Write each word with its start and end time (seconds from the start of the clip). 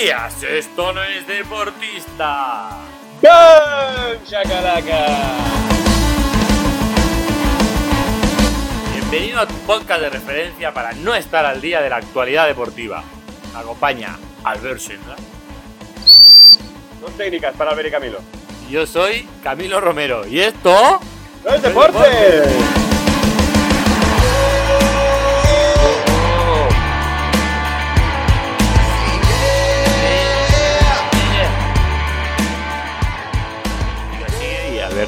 días, 0.00 0.42
esto 0.42 0.92
no 0.94 1.02
es 1.02 1.26
deportista. 1.26 2.70
¡Bam! 3.20 4.24
¡Shakalaka! 4.26 5.06
Bienvenido 8.94 9.40
a 9.40 9.46
tu 9.46 9.54
podcast 9.66 10.00
de 10.00 10.10
referencia 10.10 10.72
para 10.72 10.92
no 10.92 11.14
estar 11.14 11.44
al 11.44 11.60
día 11.60 11.82
de 11.82 11.90
la 11.90 11.96
actualidad 11.96 12.46
deportiva. 12.46 13.04
Acompaña 13.54 14.16
Albert 14.42 14.80
Sendra. 14.80 15.16
Dos 17.00 17.10
técnicas 17.18 17.54
para 17.56 17.72
Albert 17.72 17.88
y 17.88 17.90
Camilo. 17.90 18.20
Yo 18.70 18.86
soy 18.86 19.28
Camilo 19.42 19.80
Romero. 19.80 20.26
¿Y 20.26 20.40
esto? 20.40 21.00
¡No 21.44 21.54
es 21.54 21.60
deporte! 21.60 22.44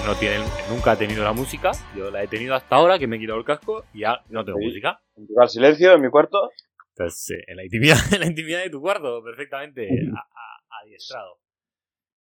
No 0.01 0.15
tiene, 0.17 0.37
nunca 0.69 0.93
ha 0.93 0.97
tenido 0.99 1.23
la 1.25 1.33
música. 1.33 1.73
Yo 1.97 2.11
la 2.11 2.23
he 2.23 2.29
tenido 2.29 2.55
hasta 2.55 2.77
ahora, 2.77 2.99
que 2.99 3.07
me 3.07 3.17
he 3.17 3.19
quitado 3.19 3.39
el 3.39 3.45
casco 3.45 3.85
y 3.93 4.01
ya 4.01 4.23
no 4.31 4.45
tengo 4.45 4.59
Sí. 4.59 4.65
música. 4.67 5.03
Al 5.41 5.49
silencio 5.49 5.93
en 5.93 6.01
mi 6.03 6.11
cuarto. 6.11 6.51
Entonces, 6.97 7.39
eh, 7.39 7.45
en 7.47 7.57
la 7.57 7.65
intimidad, 7.65 7.97
en 8.19 8.21
la 8.21 8.27
intimidad 8.27 8.63
de 8.63 8.71
tu 8.71 8.81
cuarto, 8.81 9.23
perfectamente 9.23 9.89
a- 10.15 10.19
a- 10.21 10.81
adiestrado. 10.83 11.39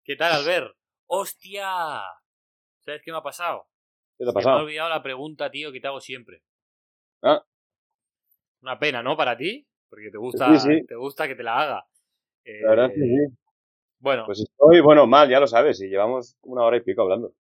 ¿Qué 0.03 0.15
tal, 0.15 0.33
Albert? 0.33 0.75
¡Hostia! 1.07 2.01
¿Sabes 2.79 3.01
qué 3.03 3.11
me 3.11 3.17
ha 3.17 3.23
pasado? 3.23 3.67
¿Qué 4.17 4.25
te 4.25 4.29
ha 4.29 4.31
Se 4.31 4.35
Me 4.37 4.41
ha 4.41 4.43
pasado? 4.43 4.63
olvidado 4.63 4.89
la 4.89 5.03
pregunta, 5.03 5.49
tío, 5.51 5.71
que 5.71 5.79
te 5.79 5.87
hago 5.87 5.99
siempre. 6.01 6.41
Ah. 7.21 7.43
Una 8.61 8.77
pena, 8.79 9.01
¿no? 9.03 9.15
Para 9.15 9.37
ti, 9.37 9.67
porque 9.89 10.09
te 10.11 10.17
gusta, 10.17 10.57
Sí, 10.59 10.67
sí. 10.79 10.85
te 10.85 10.95
gusta 10.95 11.27
que 11.27 11.35
te 11.35 11.43
la 11.43 11.59
haga. 11.61 11.85
Eh, 12.43 12.61
La 12.63 12.69
verdad 12.71 12.85
es 12.87 12.93
que 12.93 13.01
sí. 13.01 13.37
Bueno, 14.01 14.23
Pues 14.25 14.39
estoy, 14.39 14.79
bueno, 14.81 15.05
mal, 15.07 15.29
ya 15.29 15.39
lo 15.39 15.47
sabes, 15.47 15.81
y 15.81 15.87
llevamos 15.89 16.37
una 16.41 16.63
hora 16.63 16.77
y 16.77 16.81
pico 16.81 17.01
hablando. 17.01 17.33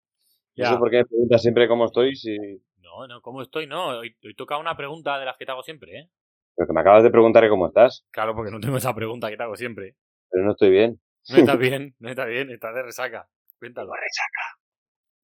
Ya. 0.59 0.71
No 0.71 0.75
sé 0.77 0.79
por 0.79 0.91
qué 0.91 0.97
me 0.99 1.05
preguntas 1.07 1.43
siempre 1.43 1.69
cómo 1.69 1.85
estoy, 1.87 2.17
si... 2.17 2.37
No, 2.79 3.07
no, 3.07 3.21
¿cómo 3.23 3.43
estoy? 3.43 3.67
No, 3.67 3.99
hoy, 3.99 4.17
hoy 4.25 4.35
toca 4.35 4.59
una 4.59 4.77
pregunta 4.77 5.19
de 5.19 5.25
las 5.25 5.37
que 5.37 5.45
te 5.47 5.53
hago 5.53 5.63
siempre, 5.63 5.99
¿eh? 5.99 6.11
Pero 6.57 6.67
que 6.67 6.73
me 6.73 6.81
acabas 6.81 7.03
de 7.05 7.11
preguntar 7.11 7.49
cómo 7.49 7.67
estás, 7.69 8.05
Claro, 8.11 8.35
porque 8.35 8.51
no 8.51 8.59
tengo 8.61 8.77
esa 8.77 8.95
pregunta 8.95 9.31
que 9.31 9.37
te 9.37 9.43
hago 9.43 9.57
siempre. 9.57 9.95
pero 10.31 10.45
no 10.45 10.53
estoy 10.53 10.71
bien. 10.71 11.01
No 11.31 11.37
estás 11.37 11.59
bien, 11.59 11.95
no 11.99 12.09
estás 12.09 12.27
bien, 12.27 12.51
estás 12.51 12.75
de 12.75 12.83
resaca. 12.83 13.29
Cuéntalo. 13.59 13.91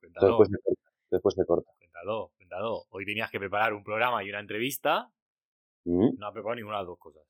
Cuéntalo. 0.01 0.27
Después 0.29 0.51
me 0.51 0.59
corta. 0.59 0.83
Después 1.11 1.39
me 1.39 1.45
corta. 1.45 1.71
Cuéntalo, 1.79 2.31
cuéntalo. 2.37 2.83
Hoy 2.91 3.05
tenías 3.05 3.31
que 3.31 3.39
preparar 3.39 3.73
un 3.73 3.83
programa 3.85 4.23
y 4.25 4.31
una 4.31 4.41
entrevista. 4.41 5.09
Mm. 5.85 6.19
No 6.19 6.27
has 6.27 6.33
preparado 6.33 6.57
ninguna 6.57 6.77
de 6.77 6.83
las 6.83 6.87
dos 6.89 6.99
cosas. 6.99 7.23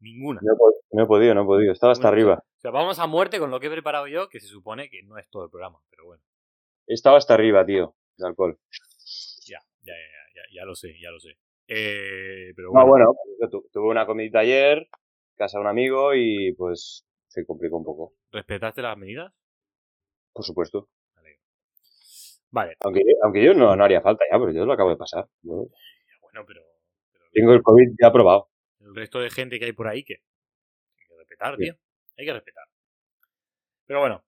Ninguna. 0.00 0.40
No, 0.42 0.52
he 0.54 0.56
pod- 0.56 0.80
no 0.92 1.02
he 1.02 1.06
podido, 1.06 1.34
no 1.34 1.42
he 1.42 1.46
podido. 1.46 1.72
Estaba 1.72 1.92
hasta 1.92 2.08
arriba. 2.08 2.34
O 2.56 2.60
sea, 2.60 2.70
vamos 2.70 2.98
a 2.98 3.06
muerte 3.06 3.38
con 3.38 3.50
lo 3.50 3.60
que 3.60 3.66
he 3.66 3.70
preparado 3.70 4.06
yo, 4.06 4.28
que 4.28 4.40
se 4.40 4.46
supone 4.48 4.88
que 4.88 5.02
no 5.02 5.18
es 5.18 5.28
todo 5.28 5.44
el 5.44 5.50
programa, 5.50 5.78
pero 5.90 6.06
bueno. 6.06 6.22
Estaba 6.92 7.18
hasta 7.18 7.34
arriba, 7.34 7.64
tío, 7.64 7.94
de 8.16 8.26
alcohol. 8.26 8.58
Ya, 9.46 9.60
ya, 9.82 9.94
ya, 9.94 10.34
ya, 10.34 10.42
ya, 10.52 10.64
lo 10.64 10.74
sé, 10.74 10.98
ya 11.00 11.10
lo 11.10 11.20
sé. 11.20 11.36
Eh, 11.68 12.52
pero 12.56 12.72
No, 12.72 12.84
bueno, 12.86 13.06
bueno, 13.06 13.14
yo 13.40 13.48
tu- 13.48 13.68
tuve 13.72 13.88
una 13.88 14.06
comidita 14.06 14.40
ayer, 14.40 14.88
casa 15.36 15.58
de 15.58 15.62
un 15.62 15.68
amigo 15.68 16.14
y 16.14 16.52
pues 16.54 17.06
se 17.28 17.46
complicó 17.46 17.76
un 17.76 17.84
poco. 17.84 18.14
¿respetaste 18.32 18.82
las 18.82 18.96
medidas? 18.98 19.32
Por 20.32 20.44
supuesto. 20.44 20.88
Vale, 22.52 22.74
Aunque, 22.80 23.02
aunque 23.22 23.44
yo 23.44 23.54
no, 23.54 23.76
no 23.76 23.84
haría 23.84 24.00
falta 24.00 24.24
ya, 24.28 24.36
pero 24.36 24.50
yo 24.50 24.66
lo 24.66 24.72
acabo 24.72 24.90
de 24.90 24.96
pasar. 24.96 25.24
Yo 25.42 25.66
ya, 25.68 26.14
bueno, 26.20 26.44
pero, 26.44 26.60
pero 27.12 27.24
tengo 27.32 27.52
el 27.52 27.62
COVID 27.62 27.90
ya 28.00 28.08
aprobado. 28.08 28.50
el 28.80 28.92
resto 28.96 29.20
de 29.20 29.30
gente 29.30 29.60
que 29.60 29.66
hay 29.66 29.72
por 29.72 29.86
ahí 29.86 30.02
que 30.02 30.14
hay 30.14 31.06
que 31.06 31.14
respetar, 31.16 31.54
Sí. 31.56 31.62
tío. 31.62 31.74
Hay 32.18 32.26
que 32.26 32.32
respetar. 32.32 32.64
Pero 33.86 34.00
bueno, 34.00 34.24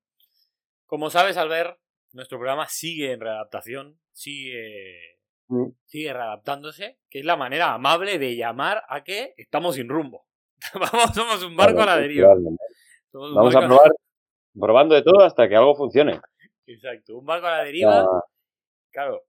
como 0.87 1.11
sabes, 1.11 1.37
al 1.37 1.49
ver, 1.49 1.77
nuestro 2.12 2.39
programa 2.39 2.67
sigue 2.69 3.12
en 3.12 3.21
readaptación, 3.21 3.99
sigue, 4.12 5.19
Mm. 5.49 5.71
sigue 5.84 6.12
readaptándose, 6.12 6.99
que 7.11 7.19
es 7.21 7.25
la 7.25 7.37
manera 7.37 7.75
amable 7.75 8.19
de 8.19 8.37
llamar 8.37 8.83
a 8.89 9.03
que 9.05 9.34
estamos 9.37 9.75
sin 9.75 9.89
rumbo. 9.89 10.27
Vamos, 10.75 11.15
somos 11.15 11.43
un 11.43 11.56
barco 11.56 11.81
a 11.83 11.87
la 11.87 11.97
deriva. 11.99 12.34
Vamos 13.12 13.55
a 13.56 13.61
probar, 13.67 13.91
probando 14.59 14.95
de 14.95 15.03
todo 15.03 15.21
hasta 15.25 15.49
que 15.49 15.56
algo 15.56 15.75
funcione. 15.75 16.21
Exacto, 16.67 17.19
un 17.19 17.27
barco 17.27 17.47
a 17.49 17.59
la 17.59 17.65
deriva. 17.65 18.01
Ah, 18.03 18.22
Claro, 18.91 19.22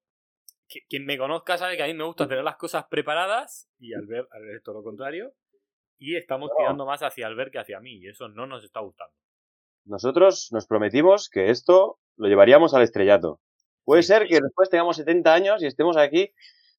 qui- 0.70 0.86
quien 0.90 1.06
me 1.06 1.18
conozca 1.18 1.58
sabe 1.58 1.76
que 1.78 1.84
a 1.84 1.88
mí 1.88 1.94
me 1.94 2.04
gusta 2.04 2.28
tener 2.28 2.44
las 2.44 2.58
cosas 2.58 2.86
preparadas 2.90 3.70
y 3.80 3.94
al 3.94 4.06
ver, 4.06 4.28
al 4.32 4.44
ver 4.46 4.62
todo 4.62 4.76
lo 4.76 4.84
contrario. 4.84 5.34
Y 5.98 6.16
estamos 6.18 6.50
No. 6.50 6.56
tirando 6.58 6.86
más 6.86 7.02
hacia 7.02 7.28
Albert 7.28 7.52
que 7.54 7.60
hacia 7.60 7.80
mí 7.80 7.96
y 7.98 8.08
eso 8.08 8.28
no 8.30 8.46
nos 8.46 8.64
está 8.64 8.80
gustando. 8.82 9.14
nosotros 9.86 10.50
nos 10.54 10.66
prometimos 10.68 11.30
que 11.30 11.50
esto 11.50 12.00
lo 12.18 12.28
llevaríamos 12.28 12.74
al 12.74 12.84
estrellato. 12.84 13.40
Puede 13.84 14.04
ser 14.04 14.28
que 14.28 14.40
después 14.42 14.70
tengamos 14.70 14.98
70 14.98 15.34
años 15.34 15.64
y 15.64 15.68
estemos 15.68 15.98
aquí, 15.98 16.32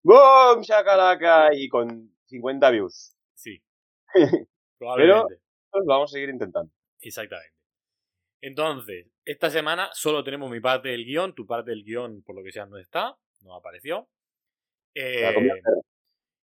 ¡boom! 0.02 0.62
¡Shakalaka! 0.62 1.54
Y 1.54 1.68
con 1.68 2.14
50 2.26 2.70
views. 2.70 3.14
Sí, 3.34 3.62
probablemente. 4.78 5.40
Pues 5.70 5.84
lo 5.86 5.92
vamos 5.92 6.10
a 6.10 6.14
seguir 6.14 6.30
intentando. 6.30 6.72
Exactamente. 7.00 7.52
Entonces, 8.40 9.06
esta 9.24 9.50
semana 9.50 9.88
solo 9.92 10.22
tenemos 10.22 10.50
mi 10.50 10.60
parte 10.60 10.90
del 10.90 11.04
guion, 11.04 11.34
tu 11.34 11.46
parte 11.46 11.70
del 11.70 11.82
guion, 11.84 12.22
por 12.22 12.36
lo 12.36 12.42
que 12.42 12.52
sea, 12.52 12.66
no 12.66 12.76
está, 12.78 13.16
no 13.40 13.54
apareció. 13.54 14.08
Eh, 14.94 15.34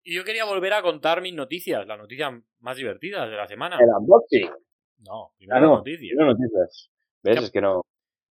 y 0.05 0.15
yo 0.15 0.23
quería 0.25 0.45
volver 0.45 0.73
a 0.75 0.83
contar 0.83 1.21
mis 1.21 1.35
noticias, 1.35 1.87
las 1.87 1.99
noticias 1.99 2.33
más 2.61 2.77
divertidas 2.77 3.29
de 3.29 3.37
la 3.37 3.49
semana. 3.49 3.77
El 3.81 3.89
unboxing. 3.99 4.51
No, 4.99 5.33
primero 5.37 5.57
Ah, 5.59 5.61
no. 5.61 5.77
noticias. 5.79 6.17
No 6.17 6.27
noticias. 6.27 6.91
¿Ves? 7.23 7.43
Es 7.45 7.51
que 7.51 7.61
no. 7.61 7.83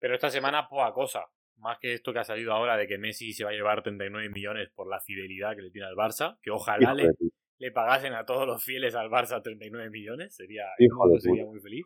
Pero 0.01 0.15
esta 0.15 0.31
semana 0.31 0.69
poca 0.69 0.93
cosa. 0.93 1.25
Más 1.59 1.79
que 1.79 1.93
esto 1.93 2.13
que 2.13 2.21
ha 2.21 2.25
salido 2.25 2.53
ahora 2.53 2.77
de 2.77 2.87
que 2.87 2.97
Messi 2.97 3.35
se 3.35 3.45
va 3.45 3.51
a 3.51 3.53
llevar 3.53 3.83
39 3.83 4.31
millones 4.31 4.71
por 4.75 4.89
la 4.89 4.99
fidelidad 4.99 5.55
que 5.55 5.63
le 5.63 5.71
tiene 5.71 5.87
al 5.87 5.95
Barça. 5.95 6.39
Que 6.43 6.51
ojalá 6.51 6.95
le, 6.95 7.71
pagasen 7.71 8.15
a 8.15 8.25
todos 8.25 8.47
los 8.47 8.65
fieles 8.65 8.95
al 8.95 9.11
Barça 9.11 9.43
39 9.43 9.91
millones. 9.91 10.35
Sería, 10.35 10.65
yo 10.79 11.19
sería 11.19 11.45
muy 11.45 11.61
feliz. 11.61 11.85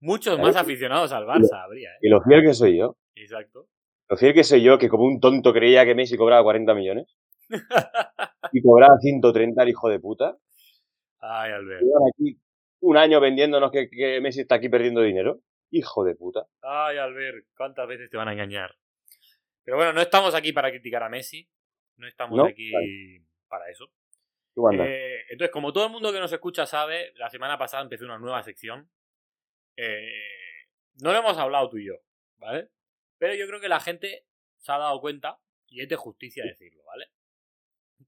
Muchos 0.00 0.38
más 0.40 0.56
aficionados 0.56 1.12
al 1.12 1.24
Barça 1.24 1.62
habría, 1.62 1.90
¿eh? 1.90 1.98
Y 2.02 2.08
lo 2.08 2.20
fiel 2.20 2.42
que 2.42 2.52
soy 2.52 2.78
yo. 2.78 2.96
Exacto. 3.14 3.68
Lo 4.08 4.16
fiel 4.16 4.34
que 4.34 4.42
soy 4.42 4.62
yo, 4.62 4.76
que 4.76 4.88
como 4.88 5.04
un 5.04 5.20
tonto 5.20 5.52
creía 5.52 5.84
que 5.84 5.94
Messi 5.94 6.16
cobraba 6.16 6.42
40 6.42 6.74
millones. 6.74 7.16
y 8.52 8.60
cobraba 8.60 8.98
130 8.98 9.62
el 9.62 9.68
hijo 9.68 9.88
de 9.88 10.00
puta. 10.00 10.36
Ay, 11.20 11.52
Albert. 11.52 11.82
Llevan 11.82 12.02
aquí 12.12 12.40
un 12.80 12.96
año 12.96 13.20
vendiéndonos 13.20 13.70
que, 13.70 13.88
que 13.88 14.20
Messi 14.20 14.40
está 14.40 14.56
aquí 14.56 14.68
perdiendo 14.68 15.02
dinero. 15.02 15.40
Hijo 15.70 16.04
de 16.04 16.14
puta. 16.14 16.46
Ay, 16.62 16.98
Albert. 16.98 17.46
¿Cuántas 17.56 17.86
veces 17.86 18.10
te 18.10 18.16
van 18.16 18.28
a 18.28 18.32
engañar? 18.32 18.76
Pero 19.62 19.76
bueno, 19.76 19.92
no 19.92 20.00
estamos 20.00 20.34
aquí 20.34 20.52
para 20.52 20.70
criticar 20.70 21.02
a 21.02 21.08
Messi. 21.08 21.48
No 21.96 22.06
estamos 22.08 22.36
No, 22.36 22.44
aquí 22.46 22.72
vale. 22.72 23.24
para 23.48 23.68
eso. 23.70 23.92
Eh, 24.72 25.24
entonces, 25.30 25.52
como 25.52 25.72
todo 25.72 25.86
el 25.86 25.92
mundo 25.92 26.12
que 26.12 26.18
nos 26.18 26.32
escucha 26.32 26.66
sabe, 26.66 27.12
la 27.14 27.30
semana 27.30 27.56
pasada 27.56 27.82
empecé 27.82 28.04
una 28.04 28.18
nueva 28.18 28.42
sección. 28.42 28.90
Eh, 29.76 30.10
no 31.02 31.12
lo 31.12 31.18
hemos 31.18 31.38
hablado 31.38 31.70
tú 31.70 31.78
y 31.78 31.86
yo, 31.86 31.94
¿vale? 32.38 32.68
Pero 33.18 33.34
yo 33.34 33.46
creo 33.46 33.60
que 33.60 33.68
la 33.68 33.80
gente 33.80 34.26
se 34.58 34.72
ha 34.72 34.78
dado 34.78 35.00
cuenta, 35.00 35.38
y 35.68 35.80
es 35.82 35.88
de 35.88 35.96
justicia 35.96 36.44
decirlo, 36.44 36.82
¿vale? 36.84 37.06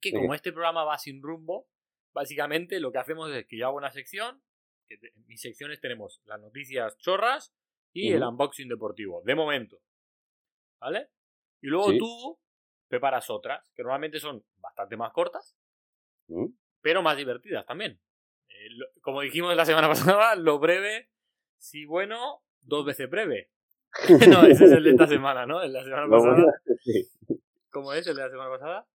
Que 0.00 0.12
como 0.12 0.34
este 0.34 0.52
programa 0.52 0.84
va 0.84 0.98
sin 0.98 1.22
rumbo, 1.22 1.68
básicamente 2.12 2.80
lo 2.80 2.90
que 2.92 2.98
hacemos 2.98 3.30
es 3.30 3.46
que 3.46 3.56
yo 3.56 3.66
hago 3.68 3.76
una 3.76 3.92
sección, 3.92 4.42
que 4.92 5.08
te- 5.08 5.12
en 5.16 5.26
mis 5.26 5.41
secciones 5.41 5.80
tenemos 5.80 6.20
las 6.25 6.41
noticias 6.41 6.97
chorras 6.98 7.54
y 7.92 8.12
el 8.12 8.22
unboxing 8.22 8.69
deportivo, 8.69 9.22
de 9.25 9.34
momento, 9.34 9.78
¿vale? 10.80 11.08
Y 11.60 11.69
luego 11.69 11.91
Sí. 11.91 11.98
tú 11.98 12.38
preparas 12.88 13.31
otras, 13.31 13.70
que 13.75 13.82
normalmente 13.82 14.19
son 14.20 14.44
bastante 14.56 14.97
más 14.97 15.12
cortas, 15.12 15.56
pero 16.81 17.02
más 17.02 17.16
divertidas 17.16 17.64
también. 17.66 18.00
Eh, 18.49 18.70
lo- 18.70 18.87
como 19.02 19.20
dijimos 19.22 19.55
la 19.56 19.64
semana 19.64 19.88
pasada, 20.19 20.34
lo 20.37 20.58
breve, 20.58 21.08
si 21.58 21.84
bueno, 21.87 22.43
dos 22.61 22.84
veces 22.84 23.08
breve. 23.08 23.50
no, 24.43 24.44
ese 24.46 24.64
es 24.66 24.72
el 24.72 24.84
de 24.84 24.90
esta 24.90 25.06
semana, 25.08 25.46
¿no? 25.46 25.62
El 25.62 25.72
de 25.72 25.78
la 25.78 25.84
semana 25.84 26.06
Lo 26.06 26.11
pasada. 26.11 26.34
bueno, 26.34 26.52
sí. 26.82 27.08
¿Cómo 27.70 27.93
es 27.94 28.06
el 28.06 28.16
de 28.16 28.22
la 28.22 28.31
semana 28.31 28.50
pasada? 28.50 28.87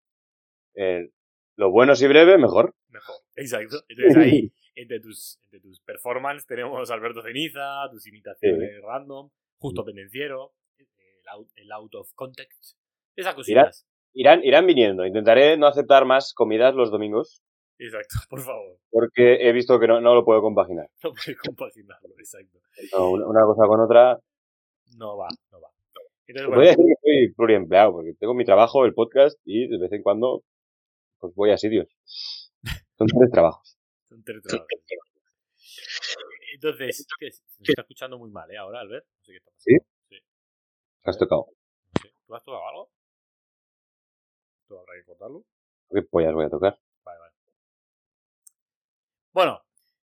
Eh, 0.76 1.10
lo 1.56 1.72
bueno 1.72 1.96
si 1.96 2.08
breve, 2.08 2.38
mejor. 2.38 2.76
Mejor. 2.90 3.16
Exacto. 3.36 3.84
Entonces 3.88 4.18
ahí, 4.18 4.52
entre 4.76 5.00
tus, 5.00 5.40
entre 5.44 5.60
tus 5.60 5.80
performances, 5.82 6.46
tenemos 6.46 6.90
Alberto 6.92 7.22
Ceniza, 7.22 7.90
tus 7.92 8.08
imitaciones 8.08 8.82
random, 8.82 9.30
justo 9.58 9.84
pendenciero, 9.84 10.54
el 10.78 11.28
out, 11.30 11.50
el 11.56 11.72
out 11.72 11.96
of 11.96 12.14
context. 12.14 12.78
Esas 13.16 13.36
cositas. 13.36 13.88
Irán, 14.14 14.44
irán 14.44 14.66
viniendo. 14.66 15.06
Intentaré 15.06 15.58
no 15.58 15.68
aceptar 15.68 16.06
más 16.06 16.34
comidas 16.34 16.74
los 16.74 16.92
domingos 16.92 17.44
Exacto, 17.80 18.16
por 18.30 18.42
favor. 18.42 18.78
porque 18.90 19.48
he 19.48 19.52
visto 19.52 19.80
que 19.80 19.88
no, 19.88 20.02
no 20.02 20.16
lo 20.16 20.26
puedo 20.26 20.42
compaginar. 20.42 20.90
No 21.04 21.12
puedes 21.14 21.38
compaginarlo, 21.40 22.10
exacto. 22.18 22.60
No, 22.94 23.12
una, 23.12 23.28
una 23.28 23.42
cosa 23.44 23.68
con 23.68 23.82
otra. 23.82 24.20
No 24.98 25.18
va, 25.18 25.28
no 25.52 25.62
va. 25.62 25.70
Entonces, 26.28 26.56
Voy 26.56 26.66
a 26.66 26.70
decir 26.70 26.86
que 26.86 26.96
soy 27.02 27.34
pluriempleado 27.36 27.94
porque 27.94 28.14
tengo 28.20 28.34
mi 28.34 28.44
trabajo, 28.44 28.86
el 28.86 28.94
podcast 28.94 29.40
y 29.46 29.68
de 29.68 29.78
vez 29.78 29.92
en 29.94 30.02
cuando 30.02 30.44
pues 31.20 31.34
voy 31.36 31.52
a 31.52 31.58
sitios. 31.58 31.88
Son 32.98 33.08
tres 33.08 33.32
trabajos. 33.32 33.78
son 34.10 34.24
tres 34.24 34.42
trabajos. 34.42 34.68
Entonces, 36.54 37.08
¿qué 37.20 37.28
es? 37.28 37.38
Se 37.38 37.60
me 37.60 37.66
está 37.68 37.82
escuchando 37.82 38.18
muy 38.18 38.32
mal, 38.32 38.50
¿eh? 38.52 38.58
Ahora, 38.58 38.80
Albert. 38.80 39.06
No 39.06 39.24
sé 39.24 39.32
qué 39.32 39.38
está 39.38 39.52
¿Sí? 39.58 39.76
pasando. 39.78 39.98
Sí. 40.10 40.18
Has 41.04 41.18
tocado. 41.18 41.48
no 41.48 42.02
sé. 42.02 42.14
¿Tú 42.26 42.36
has 42.36 42.44
tocado 42.44 42.68
algo? 42.68 42.92
¿Tú 44.68 44.78
habrá 44.78 44.94
que 44.96 45.06
cortarlo? 45.06 45.46
¿Qué 45.90 46.02
pollas 46.02 46.34
voy 46.34 46.46
a 46.46 46.50
tocar? 46.50 46.80
Vale, 47.04 47.20
vale. 47.20 47.34
Bueno, 49.32 49.62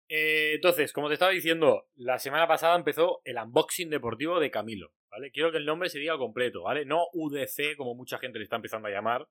eh, 0.09 0.53
entonces, 0.55 0.91
como 0.91 1.07
te 1.07 1.13
estaba 1.13 1.31
diciendo, 1.31 1.87
la 1.95 2.17
semana 2.19 2.47
pasada 2.47 2.75
empezó 2.75 3.21
el 3.23 3.37
unboxing 3.37 3.89
deportivo 3.89 4.39
de 4.39 4.49
Camilo, 4.51 4.91
¿vale? 5.11 5.31
Quiero 5.31 5.51
que 5.51 5.57
el 5.57 5.65
nombre 5.65 5.89
se 5.89 5.99
diga 5.99 6.17
completo, 6.17 6.63
¿vale? 6.63 6.83
No 6.85 7.05
UDC, 7.13 7.77
como 7.77 7.93
mucha 7.93 8.17
gente 8.17 8.39
le 8.39 8.43
está 8.45 8.55
empezando 8.55 8.87
a 8.87 8.91
llamar. 8.91 9.27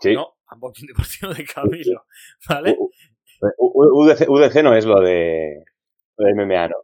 Sí. 0.00 0.14
No, 0.14 0.36
unboxing 0.52 0.86
deportivo 0.88 1.32
de 1.34 1.44
Camilo, 1.44 2.06
¿vale? 2.48 2.76
U- 2.78 2.90
U- 3.58 4.02
UDC, 4.04 4.28
UDC 4.28 4.62
no 4.62 4.74
es 4.74 4.84
lo 4.86 5.00
de, 5.00 5.64
lo 6.16 6.26
de 6.26 6.34
MMA, 6.34 6.68
¿no? 6.68 6.76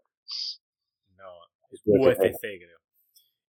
No, 1.16 1.32
es 1.70 1.82
UFC. 1.84 2.20
UFC, 2.30 2.40
creo. 2.40 2.78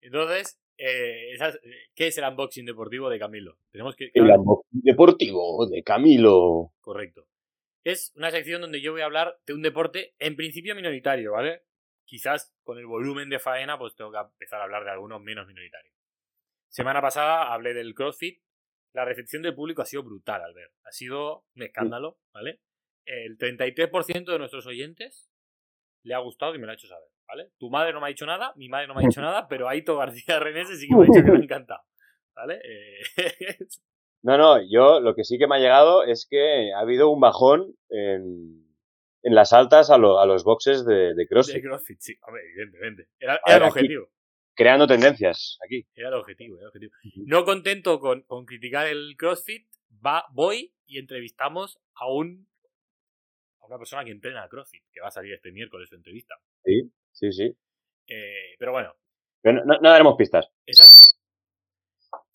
Entonces, 0.01 0.59
eh, 0.77 1.31
esas- 1.33 1.55
eh, 1.63 1.87
¿qué 1.95 2.07
es 2.07 2.17
el 2.17 2.25
unboxing 2.25 2.65
deportivo 2.65 3.09
de 3.09 3.19
Camilo? 3.19 3.57
Tenemos 3.71 3.95
que... 3.95 4.11
El 4.13 4.29
unboxing 4.31 4.81
deportivo 4.81 5.65
de 5.67 5.83
Camilo. 5.83 6.71
Correcto. 6.81 7.27
Es 7.83 8.13
una 8.15 8.31
sección 8.31 8.61
donde 8.61 8.81
yo 8.81 8.91
voy 8.93 9.01
a 9.01 9.05
hablar 9.05 9.37
de 9.45 9.53
un 9.53 9.61
deporte 9.61 10.15
en 10.19 10.35
principio 10.35 10.75
minoritario, 10.75 11.33
¿vale? 11.33 11.63
Quizás 12.05 12.53
con 12.63 12.77
el 12.77 12.85
volumen 12.85 13.29
de 13.29 13.39
faena, 13.39 13.77
pues 13.77 13.95
tengo 13.95 14.11
que 14.11 14.17
empezar 14.17 14.59
a 14.61 14.63
hablar 14.65 14.83
de 14.83 14.91
algunos 14.91 15.21
menos 15.21 15.47
minoritarios. 15.47 15.93
Semana 16.69 17.01
pasada 17.01 17.53
hablé 17.53 17.73
del 17.73 17.93
CrossFit. 17.93 18.41
La 18.95 19.05
recepción 19.05 19.41
del 19.41 19.53
público 19.53 19.81
ha 19.81 19.85
sido 19.85 20.03
brutal, 20.03 20.41
Albert. 20.41 20.71
Ha 20.85 20.91
sido 20.91 21.43
un 21.55 21.63
escándalo, 21.63 22.17
¿vale? 22.33 22.61
El 23.05 23.37
33% 23.37 24.31
de 24.31 24.39
nuestros 24.39 24.65
oyentes 24.67 25.29
le 26.03 26.13
ha 26.13 26.19
gustado 26.19 26.55
y 26.55 26.59
me 26.59 26.65
lo 26.65 26.71
ha 26.71 26.75
hecho 26.75 26.87
saber, 26.87 27.09
¿vale? 27.27 27.51
Tu 27.57 27.69
madre 27.69 27.91
no 27.93 27.99
me 27.99 28.05
ha 28.07 28.09
dicho 28.09 28.25
nada, 28.25 28.53
mi 28.55 28.69
madre 28.69 28.87
no 28.87 28.95
me 28.95 29.01
ha 29.03 29.07
dicho 29.07 29.21
nada, 29.21 29.47
pero 29.47 29.67
Aito 29.67 29.97
García 29.97 30.39
Renese 30.39 30.75
sí 30.77 30.87
que 30.87 30.95
me 30.95 31.03
ha 31.03 31.05
dicho 31.07 31.23
que 31.25 31.31
le 31.31 31.37
ha 31.37 31.43
encantado, 31.43 31.81
¿vale? 32.35 32.59
Eh, 32.63 33.57
No, 34.23 34.39
no, 34.39 34.57
yo 34.67 35.01
lo 35.01 35.13
que 35.13 35.23
sí 35.23 35.37
que 35.37 35.45
me 35.45 35.57
ha 35.57 35.59
llegado 35.59 36.03
es 36.03 36.25
que 36.27 36.73
ha 36.73 36.79
habido 36.79 37.11
un 37.11 37.19
bajón 37.19 37.75
en, 37.89 38.65
en 39.21 39.35
las 39.35 39.53
altas 39.53 39.91
a, 39.91 39.99
lo- 39.99 40.19
a 40.19 40.25
los 40.25 40.43
boxes 40.43 40.83
de, 40.83 40.95
de 40.95 41.13
de 41.13 41.27
CrossFit, 41.27 41.61
CrossFit, 41.63 41.99
sí, 41.99 42.15
hombre, 42.25 42.41
evidentemente. 42.49 43.07
Era, 43.19 43.39
el 43.45 43.53
aquí- 43.61 43.67
objetivo. 43.67 44.09
Creando 44.55 44.87
tendencias 44.87 45.57
aquí. 45.65 45.85
Era 45.93 46.07
el 46.09 46.13
objetivo, 46.15 46.55
era 46.57 46.63
el 46.63 46.67
objetivo. 46.69 46.91
No 47.27 47.43
contento 47.45 47.99
con, 47.99 48.21
con 48.23 48.45
criticar 48.45 48.87
el 48.87 49.15
CrossFit, 49.17 49.67
va, 50.05 50.25
voy 50.31 50.73
y 50.85 50.97
entrevistamos 50.99 51.79
a 51.95 52.07
un 52.11 52.47
a 53.59 53.67
una 53.67 53.77
persona 53.77 54.03
que 54.05 54.11
entrena 54.11 54.47
CrossFit, 54.47 54.83
que 54.91 55.01
va 55.01 55.07
a 55.07 55.11
salir 55.11 55.33
este 55.33 55.51
miércoles 55.51 55.89
su 55.89 55.95
entrevista. 55.95 56.35
Sí, 56.63 56.91
sí, 57.11 57.31
sí. 57.31 57.57
Eh, 58.07 58.55
pero 58.59 58.71
bueno, 58.71 58.93
Pero 59.41 59.65
no, 59.65 59.79
no 59.79 59.89
daremos 59.89 60.15
pistas. 60.17 60.47
es 60.65 60.79
así. 60.79 61.15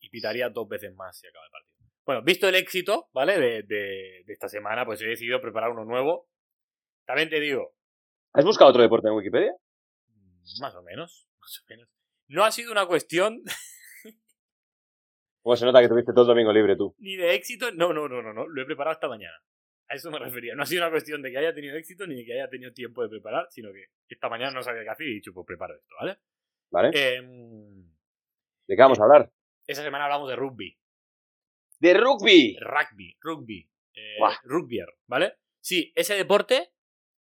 Y 0.01 0.09
pitaría 0.11 0.49
dos 0.49 0.69
veces 0.69 0.93
más 0.95 1.17
si 1.19 1.27
acaba 1.29 1.45
el 1.45 1.51
partido. 1.53 1.77
Bueno, 2.05 2.23
visto 2.23 2.49
el 2.49 2.57
éxito, 2.57 3.09
¿vale? 3.13 3.39
De, 3.39 3.63
de- 3.63 4.25
de 4.27 4.33
esta 4.33 4.49
semana, 4.49 4.85
pues 4.85 5.01
he 5.03 5.07
decidido 5.07 5.41
preparar 5.41 5.71
uno 5.71 5.85
nuevo. 5.85 6.29
También 7.07 7.29
te 7.31 7.39
digo, 7.41 7.75
¿Has 8.33 8.45
buscado 8.45 8.71
otro 8.71 8.83
deporte 8.83 9.07
en 9.09 9.15
Wikipedia? 9.15 9.53
más 10.61 10.75
o 10.75 10.83
menos, 10.83 11.29
más 11.41 11.61
o 11.61 11.65
menos. 11.69 11.89
No 12.31 12.45
ha 12.45 12.53
sido 12.53 12.71
una 12.71 12.87
cuestión 12.87 13.43
¿Cómo 15.43 15.57
se 15.57 15.65
nota 15.65 15.81
que 15.81 15.89
tuviste 15.89 16.13
todo 16.13 16.23
el 16.23 16.29
domingo 16.29 16.53
libre 16.53 16.77
tú? 16.77 16.95
ni 16.99 17.17
de 17.17 17.35
éxito. 17.35 17.73
No, 17.73 17.93
no, 17.93 18.09
no, 18.09 18.23
no, 18.23 18.33
no. 18.33 18.47
Lo 18.47 18.63
he 18.63 18.65
preparado 18.65 18.95
esta 18.95 19.09
mañana. 19.09 19.35
A 19.89 19.97
eso 19.97 20.11
me 20.13 20.19
refería. 20.21 20.55
No 20.55 20.63
ha 20.63 20.67
sido 20.67 20.83
una 20.83 20.93
cuestión 20.93 21.21
de 21.23 21.33
que 21.33 21.39
haya 21.39 21.53
tenido 21.53 21.77
éxito 21.77 22.07
ni 22.07 22.15
de 22.15 22.25
que 22.25 22.35
haya 22.35 22.49
tenido 22.49 22.73
tiempo 22.73 23.03
de 23.03 23.09
preparar, 23.09 23.49
sino 23.51 23.73
que 23.73 23.87
esta 24.09 24.29
mañana 24.29 24.53
no 24.53 24.63
sabía 24.63 24.85
qué 24.85 24.91
hacer 24.91 25.09
y 25.09 25.11
he 25.11 25.15
dicho, 25.15 25.33
pues 25.35 25.45
preparo 25.45 25.75
esto, 25.75 25.93
¿vale? 26.01 26.19
¿Vale? 26.71 26.91
Em, 26.95 27.91
¿De 28.69 28.77
qué 28.77 28.83
vamos 28.83 29.01
a 29.01 29.03
hablar? 29.05 29.33
esa 29.67 29.83
semana 29.83 30.05
hablamos 30.05 30.29
de 30.29 30.37
rugby. 30.37 30.79
¡De 31.81 31.95
rugby! 31.95 32.57
Rugby, 32.61 33.17
rugby. 33.21 33.71
Eh, 33.95 34.19
rugbyer, 34.45 34.87
¿vale? 35.07 35.35
Sí, 35.61 35.93
ese 35.97 36.15
deporte 36.15 36.73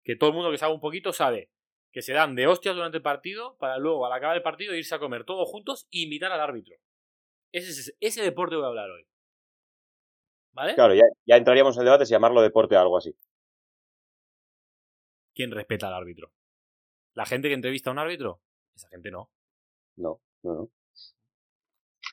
que 0.03 0.17
todo 0.17 0.31
el 0.31 0.35
mundo 0.35 0.51
que 0.51 0.59
sabe 0.59 0.75
un 0.75 0.81
poquito 0.81 1.13
sabe 1.13 1.51
que 1.93 2.03
se 2.03 2.13
dan 2.13 2.35
de 2.35 2.47
hostias 2.47 2.75
durante 2.75 2.99
el 2.99 3.03
partido 3.03 3.57
para 3.59 3.79
luego, 3.79 4.07
al 4.07 4.13
acabar 4.13 4.37
el 4.37 4.43
partido, 4.43 4.75
irse 4.75 4.95
a 4.95 4.99
comer 4.99 5.25
todos 5.25 5.49
juntos 5.49 5.87
e 5.91 6.01
invitar 6.03 6.31
al 6.33 6.41
árbitro. 6.41 6.77
Ese, 7.53 7.71
es- 7.71 7.97
ese 8.01 8.23
deporte 8.23 8.57
voy 8.57 8.65
a 8.65 8.69
hablar 8.69 8.91
hoy. 8.91 9.07
¿Vale? 10.53 10.75
Claro, 10.75 10.95
ya, 10.95 11.05
ya 11.25 11.37
entraríamos 11.37 11.77
en 11.77 11.81
el 11.83 11.85
debate 11.87 12.05
si 12.07 12.13
llamarlo 12.13 12.43
deporte 12.43 12.77
o 12.77 12.81
algo 12.81 12.97
así. 12.99 13.15
¿Quién 15.35 15.51
respeta 15.53 15.87
al 15.89 15.95
árbitro? 15.95 16.33
¿La 17.15 17.25
gente 17.27 17.49
que 17.49 17.55
entrevista 17.55 17.91
a 17.91 17.93
un 17.93 17.99
árbitro? 18.01 18.41
Esa 18.75 18.89
gente 18.89 19.11
no. 19.11 19.31
No, 19.97 20.21
no, 20.43 20.55
no. 20.55 20.71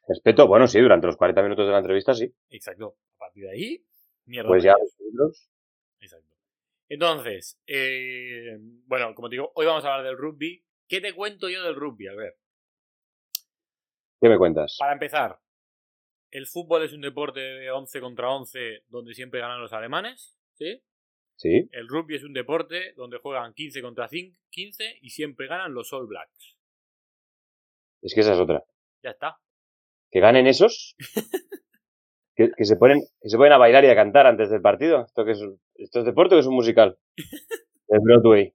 Respeto, 0.07 0.47
bueno, 0.47 0.67
sí, 0.67 0.79
durante 0.79 1.07
los 1.07 1.17
40 1.17 1.41
minutos 1.41 1.65
de 1.65 1.71
la 1.71 1.79
entrevista 1.79 2.13
sí. 2.13 2.31
Exacto. 2.49 2.97
A 3.15 3.17
partir 3.17 3.43
de 3.45 3.51
ahí, 3.51 3.85
mierda. 4.25 4.47
Pues 4.47 4.63
ya, 4.63 4.73
los 4.79 4.95
libros. 4.99 5.49
Exacto. 5.99 6.34
Entonces, 6.89 7.59
eh, 7.67 8.57
bueno, 8.85 9.13
como 9.15 9.29
te 9.29 9.35
digo, 9.35 9.51
hoy 9.55 9.65
vamos 9.65 9.83
a 9.85 9.93
hablar 9.93 10.05
del 10.05 10.17
rugby. 10.17 10.63
¿Qué 10.87 11.01
te 11.01 11.13
cuento 11.13 11.49
yo 11.49 11.63
del 11.63 11.75
rugby? 11.75 12.07
A 12.07 12.13
ver, 12.15 12.35
¿Qué 14.21 14.29
me 14.29 14.37
cuentas? 14.37 14.75
para 14.79 14.93
empezar, 14.93 15.39
el 16.31 16.47
fútbol 16.47 16.83
es 16.83 16.93
un 16.93 17.01
deporte 17.01 17.39
de 17.39 17.71
11 17.71 18.01
contra 18.01 18.29
11 18.29 18.83
donde 18.87 19.13
siempre 19.13 19.39
ganan 19.39 19.61
los 19.61 19.73
alemanes, 19.73 20.37
¿sí? 20.53 20.81
Sí, 21.37 21.67
El 21.73 21.89
rugby 21.89 22.15
es 22.15 22.23
un 22.23 22.31
deporte 22.31 22.93
donde 22.93 23.17
juegan 23.17 23.53
15 23.53 23.81
contra 23.81 24.07
5 24.07 24.37
15 24.51 24.99
y 25.01 25.09
siempre 25.09 25.47
ganan 25.47 25.73
los 25.73 25.91
All 25.91 26.07
Blacks. 26.07 26.55
es 28.01 28.13
que 28.13 28.21
esa 28.21 28.33
es 28.33 28.39
otra. 28.39 28.63
Ya 29.03 29.09
está. 29.09 29.37
Que 30.11 30.21
ganen 30.21 30.47
esos. 30.47 30.95
que, 32.35 32.51
que 32.55 32.65
se 32.65 32.75
ponen, 32.75 33.01
que 33.21 33.29
se 33.29 33.37
ponen 33.37 33.53
a 33.53 33.57
bailar 33.57 33.83
y 33.85 33.89
a 33.89 33.95
cantar 33.95 34.27
antes 34.27 34.49
del 34.49 34.61
partido. 34.61 35.05
¿Esto, 35.05 35.25
que 35.25 35.31
es, 35.31 35.41
¿Esto 35.75 35.99
es 35.99 36.05
deporte 36.05 36.35
o 36.35 36.39
es 36.39 36.45
un 36.45 36.55
musical? 36.55 36.97
El 37.87 37.99
Broadway. 38.01 38.53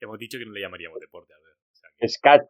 Hemos 0.00 0.18
dicho 0.18 0.38
que 0.38 0.46
no 0.46 0.52
le 0.52 0.60
llamaríamos 0.60 0.98
deporte, 1.00 1.34
a 1.34 1.38
ver. 1.38 1.52
O 1.72 1.74
sea, 1.76 1.90
que 1.96 2.06
Es 2.06 2.18
Cat, 2.18 2.46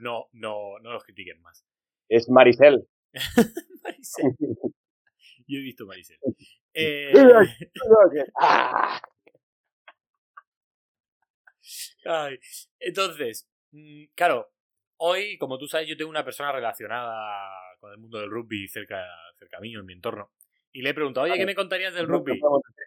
no, 0.00 0.26
no, 0.32 0.78
no 0.80 0.92
los 0.92 1.04
critiquen 1.04 1.40
más. 1.40 1.64
es 2.08 2.28
Maricel. 2.28 2.86
Maricel. 3.82 4.32
Yo 5.48 5.58
he 5.58 5.62
visto 5.62 5.86
Maricel. 5.86 6.18
Eh, 6.74 7.12
¡Ah! 8.40 9.00
ay, 12.04 12.38
entonces, 12.80 13.48
mm, 13.70 14.06
claro, 14.14 14.50
hoy, 14.98 15.38
como 15.38 15.56
tú 15.56 15.66
sabes, 15.68 15.88
yo 15.88 15.96
tengo 15.96 16.10
una 16.10 16.24
persona 16.24 16.52
relacionada 16.52 17.48
con 17.78 17.92
el 17.92 17.98
mundo 17.98 18.18
del 18.20 18.30
rugby 18.30 18.68
cerca, 18.68 19.04
cerca 19.38 19.60
mío, 19.60 19.80
en 19.80 19.86
mi 19.86 19.92
entorno. 19.92 20.30
Y 20.72 20.82
le 20.82 20.90
he 20.90 20.94
preguntado, 20.94 21.24
oye, 21.24 21.36
¿qué 21.36 21.46
me 21.46 21.54
contarías 21.54 21.94
del 21.94 22.06
rugby? 22.06 22.32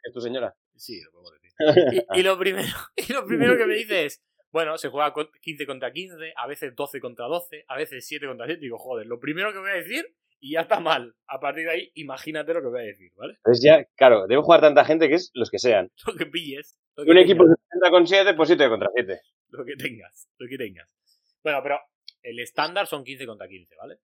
es 0.04 0.14
tu 0.14 0.22
señora. 0.22 0.54
Sí, 0.76 1.02
lo 1.02 1.12
podemos 1.12 1.32
decir. 1.34 1.50
Y, 2.16 2.20
y 2.20 2.24
lo 2.24 2.38
primero, 2.38 2.68
y 2.96 3.12
lo 3.14 3.26
primero 3.26 3.58
que 3.58 3.66
me 3.66 3.76
dice 3.76 4.06
es, 4.06 4.22
bueno, 4.52 4.78
se 4.78 4.90
juega 4.90 5.12
con- 5.14 5.30
15 5.42 5.66
contra 5.66 5.92
15, 5.92 6.34
a 6.36 6.48
veces 6.48 6.76
12 6.76 7.00
contra 7.02 7.26
12, 7.26 7.66
a 7.68 7.76
veces 7.78 8.06
7 8.08 8.26
contra 8.28 8.46
7. 8.46 8.60
Digo, 8.62 8.78
joder, 8.78 9.06
lo 9.08 9.20
primero 9.20 9.52
que 9.52 9.60
voy 9.60 9.72
a 9.72 9.76
decir 9.76 10.06
y 10.40 10.54
ya 10.54 10.62
está 10.62 10.80
mal. 10.80 11.16
A 11.28 11.40
partir 11.40 11.66
de 11.66 11.72
ahí, 11.72 11.92
imagínate 11.96 12.54
lo 12.54 12.62
que 12.62 12.68
voy 12.68 12.80
a 12.82 12.86
decir, 12.86 13.12
¿vale? 13.16 13.34
Entonces 13.36 13.64
ya, 13.64 13.84
claro, 13.96 14.26
debe 14.28 14.42
jugar 14.42 14.62
tanta 14.62 14.86
gente 14.86 15.10
que 15.10 15.16
es 15.16 15.32
los 15.34 15.50
que 15.50 15.60
sean. 15.60 15.92
Lo 16.08 16.14
que 16.16 16.26
pilles. 16.28 16.78
Lo 16.96 17.04
que 17.04 17.10
Un 17.12 17.16
tengas, 17.18 17.30
equipo 17.30 17.48
de 17.48 17.56
70 17.72 17.90
con 17.92 18.08
7, 18.08 18.34
pues 18.36 18.48
7 18.50 18.70
contra 18.70 18.90
7. 18.96 19.22
Lo 19.50 19.66
que 19.66 19.76
tengas, 19.76 20.30
lo 20.38 20.48
que 20.48 20.58
tengas. 20.58 20.96
Bueno, 21.44 21.60
pero 21.64 21.80
el 22.22 22.40
estándar 22.40 22.88
son 22.88 23.04
15 23.04 23.26
contra 23.26 23.48
15, 23.48 23.76
¿vale? 23.78 23.98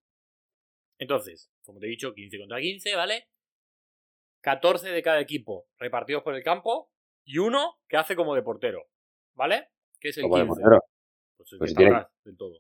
Entonces, 0.98 1.52
como 1.64 1.80
te 1.80 1.88
he 1.88 1.90
dicho, 1.90 2.14
15 2.14 2.38
contra 2.40 2.60
15, 2.60 2.96
¿vale? 2.96 3.28
14 4.42 4.90
de 4.90 5.02
cada 5.04 5.20
equipo 5.20 5.68
repartidos 5.78 6.24
por 6.24 6.36
el 6.36 6.44
campo 6.44 6.92
y 7.26 7.40
uno 7.40 7.78
que 7.88 7.98
hace 7.98 8.16
como 8.16 8.36
de 8.36 8.44
portero, 8.44 8.86
¿vale? 9.34 9.70
Que 10.00 10.10
es 10.10 10.18
el 10.18 10.24
Como 10.24 10.38
de 10.38 10.44
15. 10.46 10.62
portero. 10.62 10.84
Pues 11.38 11.52
el 11.54 11.58
Pues 11.60 11.70
si 11.72 11.76
tiene- 11.76 12.06
del 12.24 12.38
todo. 12.38 12.60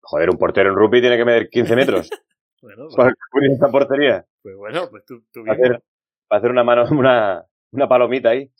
Joder, 0.00 0.30
un 0.30 0.38
portero 0.38 0.70
en 0.70 0.76
rugby 0.76 1.00
tiene 1.00 1.16
que 1.16 1.24
medir 1.24 1.48
15 1.50 1.74
metros 1.76 2.08
Bueno, 2.62 2.84
pues, 2.86 2.96
para 2.96 3.12
cubrir 3.30 3.52
esta 3.52 3.70
portería. 3.70 4.26
pues 4.42 4.56
bueno, 4.56 4.88
pues 4.90 5.04
tú, 5.04 5.24
tú 5.32 5.42
bien, 5.42 5.54
hacer, 5.54 5.82
para 6.28 6.38
hacer 6.38 6.50
una 6.50 6.64
mano, 6.64 6.84
una, 6.90 7.46
una 7.72 7.88
palomita 7.88 8.30
ahí. 8.30 8.50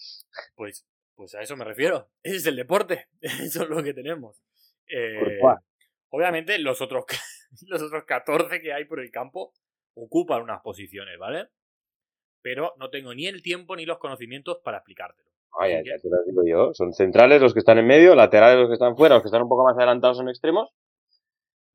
pues, 0.56 0.86
pues 1.14 1.34
a 1.34 1.40
eso 1.42 1.56
me 1.56 1.64
refiero. 1.64 2.08
Ese 2.22 2.36
es 2.36 2.46
el 2.46 2.56
deporte. 2.56 3.08
Eso 3.20 3.62
es 3.64 3.68
lo 3.68 3.82
que 3.82 3.92
tenemos. 3.94 4.40
Eh, 4.88 5.18
Courtois. 5.40 5.64
obviamente, 6.10 6.58
los 6.58 6.80
otros, 6.80 7.04
los 7.69 7.83
otros 7.83 8.05
14 8.05 8.61
que 8.61 8.73
hay 8.73 8.85
por 8.85 9.00
el 9.00 9.11
campo 9.11 9.52
ocupan 9.95 10.43
unas 10.43 10.61
posiciones, 10.62 11.19
¿vale? 11.19 11.49
Pero 12.43 12.75
no 12.78 12.88
tengo 12.90 13.14
ni 13.14 13.26
el 13.26 13.43
tiempo 13.43 13.75
ni 13.76 13.85
los 13.85 13.99
conocimientos 13.99 14.59
para 14.62 14.78
explicártelo. 14.78 15.28
Vaya, 15.59 15.83
ya 15.85 15.97
te 16.00 16.09
lo 16.09 16.23
digo 16.25 16.43
yo. 16.47 16.75
Son 16.75 16.93
centrales 16.93 17.40
los 17.40 17.52
que 17.52 17.59
están 17.59 17.78
en 17.78 17.87
medio, 17.87 18.14
laterales 18.14 18.59
los 18.59 18.69
que 18.69 18.75
están 18.75 18.97
fuera, 18.97 19.17
los 19.17 19.23
que 19.23 19.28
están 19.28 19.43
un 19.43 19.49
poco 19.49 19.64
más 19.64 19.76
adelantados 19.76 20.19
son 20.19 20.28
extremos. 20.28 20.71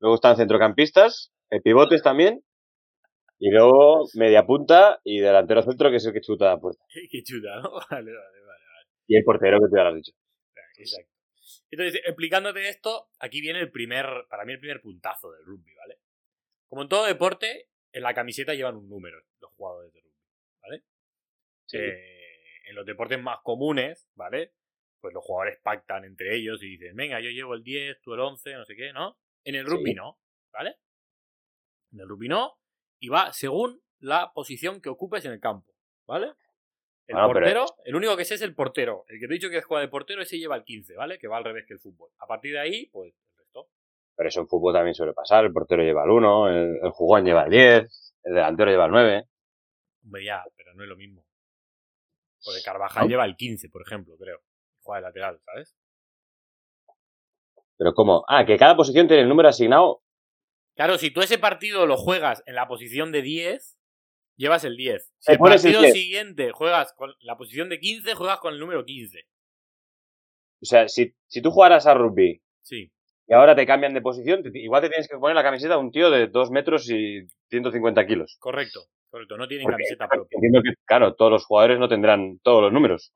Luego 0.00 0.14
están 0.14 0.36
centrocampistas, 0.36 1.32
eh, 1.50 1.60
pivotes 1.60 2.02
también. 2.02 2.42
Y 3.38 3.50
luego 3.50 4.04
media 4.14 4.46
punta 4.46 5.00
y 5.04 5.18
delantero 5.20 5.62
centro, 5.62 5.90
que 5.90 5.96
es 5.96 6.06
el 6.06 6.12
que 6.12 6.20
chuta 6.20 6.46
la 6.46 6.58
puerta. 6.58 6.82
Chuta, 7.24 7.56
¿no? 7.56 7.72
Vale, 7.90 8.12
vale, 8.12 8.40
vale. 8.46 8.60
Y 9.06 9.16
el 9.16 9.24
portero, 9.24 9.58
que 9.58 9.66
tú 9.68 9.76
ya 9.76 9.82
lo 9.82 9.88
has 9.90 9.96
dicho. 9.96 10.12
Exacto. 10.78 11.13
Entonces, 11.74 12.02
explicándote 12.04 12.68
esto, 12.68 13.10
aquí 13.18 13.40
viene 13.40 13.58
el 13.60 13.70
primer, 13.70 14.06
para 14.28 14.44
mí 14.44 14.52
el 14.52 14.60
primer 14.60 14.80
puntazo 14.80 15.32
del 15.32 15.44
rugby, 15.44 15.74
¿vale? 15.74 15.98
Como 16.68 16.82
en 16.82 16.88
todo 16.88 17.04
deporte, 17.04 17.68
en 17.92 18.02
la 18.02 18.14
camiseta 18.14 18.54
llevan 18.54 18.76
un 18.76 18.88
número 18.88 19.20
los 19.40 19.50
jugadores 19.52 19.92
de 19.92 20.00
rugby, 20.00 20.14
¿vale? 20.62 20.84
Sí. 21.66 21.78
Eh, 21.80 22.60
en 22.66 22.76
los 22.76 22.86
deportes 22.86 23.20
más 23.20 23.38
comunes, 23.42 24.08
¿vale? 24.14 24.54
Pues 25.00 25.12
los 25.12 25.24
jugadores 25.24 25.58
pactan 25.62 26.04
entre 26.04 26.36
ellos 26.36 26.62
y 26.62 26.68
dicen, 26.68 26.94
venga, 26.94 27.20
yo 27.20 27.30
llevo 27.30 27.54
el 27.54 27.64
10, 27.64 28.00
tú 28.00 28.14
el 28.14 28.20
11, 28.20 28.54
no 28.54 28.64
sé 28.64 28.76
qué, 28.76 28.92
¿no? 28.92 29.18
En 29.44 29.56
el 29.56 29.66
rugby 29.66 29.90
Sí. 29.90 29.94
no, 29.94 30.18
¿vale? 30.52 30.76
En 31.92 32.00
el 32.00 32.08
rugby 32.08 32.28
no, 32.28 32.58
y 33.00 33.08
va 33.08 33.32
según 33.32 33.82
la 33.98 34.32
posición 34.32 34.80
que 34.80 34.88
ocupes 34.88 35.24
en 35.24 35.32
el 35.32 35.40
campo, 35.40 35.74
¿vale? 36.06 36.34
El 37.06 37.14
Bueno, 37.16 37.28
pero- 37.34 37.40
portero, 37.46 37.66
el 37.84 37.96
único 37.96 38.16
que 38.16 38.24
sé 38.24 38.34
es 38.34 38.42
el 38.42 38.54
portero. 38.54 39.04
El 39.08 39.20
que 39.20 39.26
te 39.26 39.34
he 39.34 39.36
dicho 39.36 39.50
que 39.50 39.60
juega 39.62 39.82
de 39.82 39.88
portero, 39.88 40.22
ese 40.22 40.38
lleva 40.38 40.56
el 40.56 40.64
15, 40.64 40.94
¿vale? 40.96 41.18
Que 41.18 41.28
va 41.28 41.36
al 41.36 41.44
revés 41.44 41.64
que 41.66 41.74
el 41.74 41.80
fútbol. 41.80 42.10
A 42.18 42.26
partir 42.26 42.52
de 42.54 42.60
ahí, 42.60 42.86
pues 42.86 43.12
el 43.14 43.36
resto. 43.38 43.68
Pero 44.16 44.28
eso 44.28 44.40
en 44.40 44.48
fútbol 44.48 44.72
también 44.72 44.94
suele 44.94 45.12
pasar. 45.12 45.44
El 45.44 45.52
portero 45.52 45.82
lleva 45.82 46.04
el 46.04 46.10
1, 46.10 46.48
el, 46.48 46.78
el 46.82 46.90
jugón 46.92 47.24
lleva 47.24 47.44
el 47.44 47.50
10, 47.50 48.14
el 48.24 48.34
delantero 48.34 48.70
lleva 48.70 48.86
el 48.86 48.90
9. 48.92 49.24
Hombre, 50.04 50.24
ya, 50.24 50.44
pero 50.56 50.72
no 50.74 50.82
es 50.82 50.88
lo 50.88 50.96
mismo. 50.96 51.26
Porque 52.44 52.60
Carvajal 52.64 53.04
¿No? 53.04 53.08
lleva 53.10 53.24
el 53.26 53.36
15, 53.36 53.68
por 53.68 53.82
ejemplo, 53.82 54.16
creo. 54.18 54.40
Juega 54.82 55.00
de 55.00 55.06
lateral, 55.08 55.40
¿sabes? 55.44 55.74
Pero 57.76 57.92
¿cómo? 57.94 58.24
Ah, 58.28 58.44
que 58.46 58.56
cada 58.56 58.76
posición 58.76 59.08
tiene 59.08 59.22
el 59.22 59.28
número 59.28 59.48
asignado. 59.48 60.02
Claro, 60.76 60.98
si 60.98 61.10
tú 61.10 61.20
ese 61.22 61.38
partido 61.38 61.86
lo 61.86 61.96
juegas 61.96 62.42
en 62.46 62.54
la 62.54 62.66
posición 62.68 63.12
de 63.12 63.22
10, 63.22 63.78
llevas 64.36 64.64
el 64.64 64.76
10. 64.76 65.12
Si 65.18 65.32
el 65.32 65.38
partido 65.38 65.80
10. 65.80 65.92
siguiente 65.94 66.52
juegas 66.52 66.92
con 66.94 67.14
la 67.20 67.36
posición 67.36 67.68
de 67.68 67.78
15, 67.80 68.14
juegas 68.14 68.38
con 68.40 68.54
el 68.54 68.60
número 68.60 68.84
15. 68.84 69.24
O 70.62 70.66
sea, 70.66 70.88
si, 70.88 71.14
si 71.26 71.42
tú 71.42 71.50
jugaras 71.50 71.86
a 71.86 71.94
rugby 71.94 72.40
Sí. 72.62 72.90
y 73.26 73.32
ahora 73.34 73.54
te 73.54 73.66
cambian 73.66 73.92
de 73.94 74.00
posición, 74.00 74.42
te- 74.42 74.58
igual 74.58 74.82
te 74.82 74.88
tienes 74.88 75.08
que 75.08 75.16
poner 75.18 75.34
la 75.34 75.42
camiseta 75.42 75.74
a 75.74 75.78
un 75.78 75.90
tío 75.90 76.10
de 76.10 76.28
2 76.28 76.50
metros 76.50 76.88
y 76.90 77.26
150 77.50 78.06
kilos. 78.06 78.36
Correcto, 78.40 78.80
correcto. 79.10 79.36
No 79.36 79.46
tienen 79.46 79.64
Porque, 79.64 79.74
camiseta 79.76 80.06
claro, 80.08 80.22
propia. 80.22 80.36
Entiendo 80.36 80.62
que, 80.62 80.70
claro, 80.86 81.14
todos 81.14 81.30
los 81.32 81.44
jugadores 81.44 81.78
no 81.78 81.88
tendrán 81.88 82.38
todos 82.40 82.62
los 82.62 82.72
números. 82.72 83.12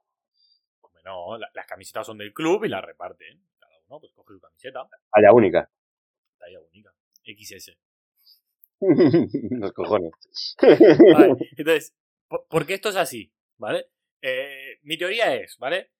No, 1.05 1.39
la- 1.39 1.49
las 1.55 1.67
camisetas 1.67 2.07
son 2.07 2.19
del 2.19 2.35
club 2.35 2.65
y 2.65 2.69
las 2.69 2.85
reparten. 2.85 3.41
Cada 3.59 3.73
uno 3.89 3.99
pues 4.01 4.13
coge 4.15 4.35
su 4.35 4.41
camiseta, 4.41 4.87
Talla 5.11 5.33
única. 5.33 5.71
talla 6.39 6.61
única. 6.61 6.93
XS. 7.25 7.79
los 9.51 9.73
cojones. 9.73 10.13
Vale, 10.61 11.35
entonces, 11.57 11.95
¿por, 12.29 12.47
por 12.49 12.67
qué 12.67 12.75
esto 12.75 12.89
es 12.89 12.97
así? 12.97 13.33
¿Vale? 13.57 13.87
Eh, 14.23 14.79
mi 14.83 14.97
teoría 14.97 15.35
es, 15.35 15.57
¿vale? 15.59 15.91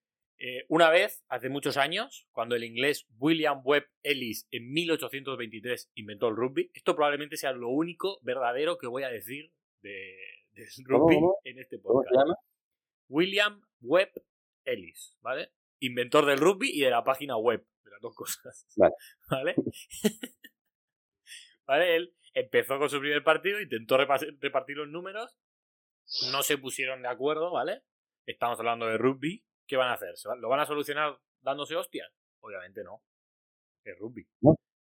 Eh, 0.41 0.63
una 0.69 0.89
vez, 0.89 1.25
hace 1.27 1.49
muchos 1.49 1.75
años, 1.75 2.27
cuando 2.31 2.55
el 2.55 2.63
inglés 2.63 3.05
William 3.17 3.61
Webb 3.63 3.89
Ellis 4.03 4.47
en 4.51 4.71
1823 4.71 5.91
inventó 5.95 6.29
el 6.29 6.37
rugby, 6.37 6.71
esto 6.73 6.95
probablemente 6.95 7.35
sea 7.35 7.51
lo 7.51 7.67
único 7.69 8.19
verdadero 8.21 8.77
que 8.77 8.87
voy 8.87 9.03
a 9.03 9.09
decir 9.09 9.51
de, 9.81 10.15
¿Cómo, 10.87 10.99
rugby 10.99 11.15
cómo? 11.15 11.37
en 11.43 11.59
este 11.59 11.81
¿Cómo 11.81 12.03
se 12.03 12.07
podcast. 12.09 12.25
llama? 12.25 12.35
William 13.09 13.61
Webb 13.81 14.11
Ellis, 14.63 15.17
¿vale? 15.21 15.51
Inventor 15.79 16.25
del 16.25 16.39
rugby 16.39 16.69
y 16.71 16.81
de 16.81 16.89
la 16.89 17.03
página 17.03 17.35
web, 17.35 17.65
de 17.83 17.91
las 17.91 18.01
dos 18.01 18.15
cosas. 18.15 18.65
Vale. 18.77 18.95
¿Vale? 19.29 19.55
¿Vale? 21.65 21.95
Él 21.97 22.13
empezó 22.33 22.77
con 22.79 22.89
su 22.89 22.99
primer 22.99 23.23
partido, 23.23 23.59
intentó 23.59 23.97
repartir 23.97 24.77
los 24.77 24.87
números, 24.87 25.37
no 26.31 26.41
se 26.43 26.57
pusieron 26.57 27.01
de 27.01 27.07
acuerdo, 27.07 27.51
¿vale? 27.51 27.83
Estamos 28.25 28.59
hablando 28.59 28.85
de 28.87 28.97
rugby, 28.97 29.43
¿qué 29.67 29.77
van 29.77 29.89
a 29.89 29.93
hacer? 29.93 30.15
¿Se 30.17 30.27
va- 30.29 30.35
¿Lo 30.35 30.49
van 30.49 30.59
a 30.59 30.65
solucionar 30.65 31.19
dándose 31.41 31.75
hostias? 31.75 32.11
Obviamente 32.41 32.83
no. 32.83 33.01
Es 33.83 33.97
rugby. 33.97 34.27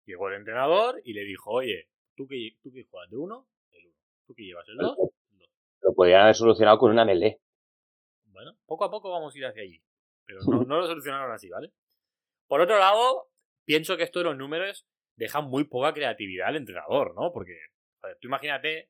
Llegó 0.05 0.29
el 0.29 0.35
entrenador 0.37 1.01
y 1.05 1.13
le 1.13 1.23
dijo, 1.23 1.51
oye, 1.51 1.89
¿tú 2.17 2.27
que, 2.27 2.57
tú 2.63 2.73
que 2.73 2.85
juegas 2.85 3.11
de 3.11 3.17
uno? 3.17 3.49
El 3.73 3.87
uno. 3.87 3.97
¿Tú 4.27 4.35
que 4.35 4.45
llevas 4.45 4.67
el 4.69 4.77
dos? 4.77 4.97
El 5.33 5.39
dos. 5.39 5.49
Lo 5.83 5.95
podrían 5.95 6.23
haber 6.23 6.35
solucionado 6.35 6.79
con 6.79 6.91
una 6.91 7.05
melee. 7.05 7.41
Bueno, 8.27 8.57
poco 8.67 8.85
a 8.85 8.91
poco 8.91 9.11
vamos 9.11 9.35
a 9.35 9.39
ir 9.39 9.47
hacia 9.47 9.63
allí. 9.63 9.83
Pero 10.25 10.41
no, 10.47 10.63
no 10.65 10.79
lo 10.81 10.87
solucionaron 10.87 11.31
así, 11.33 11.49
¿vale? 11.49 11.73
Por 12.47 12.61
otro 12.61 12.79
lado, 12.79 13.31
pienso 13.65 13.97
que 13.97 14.05
esto 14.05 14.21
de 14.21 14.27
los 14.27 14.37
números 14.37 14.87
deja 15.19 15.41
muy 15.41 15.65
poca 15.65 15.93
creatividad 15.93 16.49
al 16.49 16.57
entrenador, 16.57 17.15
¿no? 17.15 17.33
Porque, 17.33 17.59
tú 18.21 18.29
imagínate 18.29 18.89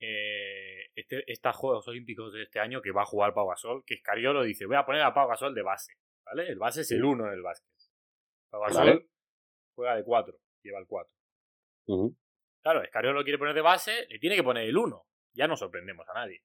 eh, 0.00 0.90
este, 0.94 1.24
estos 1.32 1.56
Juegos 1.56 1.88
Olímpicos 1.88 2.32
de 2.32 2.42
este 2.42 2.60
año 2.60 2.82
que 2.82 2.92
va 2.92 3.02
a 3.02 3.06
jugar 3.06 3.32
Pau 3.34 3.48
Gasol, 3.48 3.82
que 3.86 3.94
Escariolo 3.94 4.42
dice, 4.42 4.66
voy 4.66 4.76
a 4.76 4.84
poner 4.84 5.02
a 5.02 5.14
Pau 5.14 5.26
Gasol 5.28 5.54
de 5.54 5.62
base, 5.62 5.94
¿vale? 6.26 6.48
El 6.48 6.58
base 6.58 6.82
es 6.82 6.90
el 6.90 7.04
1 7.04 7.26
en 7.28 7.32
el 7.32 7.42
básquet. 7.42 7.68
Pau 8.50 8.60
Gasol 8.62 8.86
Vale. 8.86 9.06
juega 9.74 9.96
de 9.96 10.04
4, 10.04 10.36
lleva 10.62 10.78
el 10.78 10.86
4. 10.86 11.12
Ujú. 11.86 12.16
Claro, 12.62 12.82
Escariolo 12.82 13.18
lo 13.20 13.24
quiere 13.24 13.38
poner 13.38 13.54
de 13.54 13.60
base, 13.62 14.06
le 14.08 14.18
tiene 14.18 14.36
que 14.36 14.42
poner 14.44 14.64
el 14.68 14.76
1. 14.76 15.02
Ya 15.34 15.46
no 15.48 15.56
sorprendemos 15.56 16.06
a 16.08 16.14
nadie. 16.14 16.42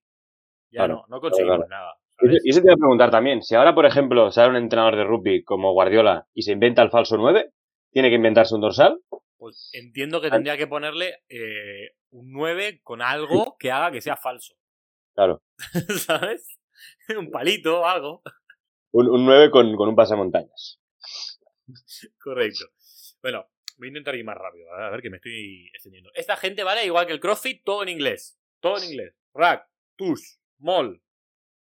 Ya 0.72 0.80
Claro, 0.86 0.94
no, 0.96 1.16
no 1.16 1.22
conseguimos 1.22 1.58
claro. 1.66 1.70
nada. 1.70 1.94
Y 2.22 2.26
¿sabes? 2.26 2.36
eso- 2.38 2.42
y 2.46 2.50
eso 2.52 2.60
te 2.62 2.68
iba 2.68 2.74
a 2.74 2.78
preguntar 2.78 3.12
también. 3.12 3.42
Si 3.42 3.56
ahora, 3.56 3.74
por 3.76 3.86
ejemplo, 3.86 4.32
sale 4.32 4.50
un 4.50 4.56
entrenador 4.58 4.96
de 4.96 5.04
rugby 5.04 5.44
como 5.44 5.74
Guardiola 5.74 6.28
y 6.34 6.42
se 6.44 6.52
inventa 6.54 6.82
el 6.82 6.90
falso 6.92 7.18
9, 7.18 7.52
¿tiene 7.92 8.10
que 8.10 8.16
inventarse 8.16 8.56
un 8.56 8.62
dorsal? 8.62 9.00
Pues 9.38 9.70
entiendo 9.74 10.20
que 10.22 10.30
tendría 10.30 10.58
que 10.58 10.68
ponerle 10.68 11.24
eh, 11.30 11.96
un 12.12 12.32
9 12.32 12.82
con 12.84 13.02
algo 13.02 13.56
que 13.58 13.72
haga 13.72 13.92
que 13.92 14.02
sea 14.02 14.18
falso. 14.18 14.56
Claro. 15.16 15.42
¿Sabes? 16.06 16.60
Un 17.18 17.32
palito 17.32 17.82
o 17.82 17.86
algo. 17.86 18.22
Un, 18.92 19.10
un 19.10 19.26
9 19.26 19.50
con, 19.52 19.76
con 19.76 19.90
un 19.90 19.96
pasamontañas. 19.96 20.80
Correcto. 22.22 22.66
Bueno, 23.22 23.48
voy 23.78 23.88
a 23.88 23.90
intentar 23.90 24.16
ir 24.16 24.26
más 24.26 24.38
rápido, 24.38 24.72
a 24.74 24.90
ver 24.90 25.02
que 25.02 25.10
me 25.10 25.18
estoy 25.18 25.68
extendiendo. 25.74 26.10
Esta 26.14 26.36
gente, 26.36 26.64
¿vale? 26.64 26.86
Igual 26.86 27.08
que 27.08 27.14
el 27.14 27.20
CrossFit, 27.20 27.64
todo 27.64 27.84
en 27.84 27.90
inglés. 27.90 28.40
Todo 28.60 28.78
en 28.78 28.86
inglés. 28.92 29.16
Rack, 29.34 29.68
tush, 29.96 30.38
mall. 30.60 31.02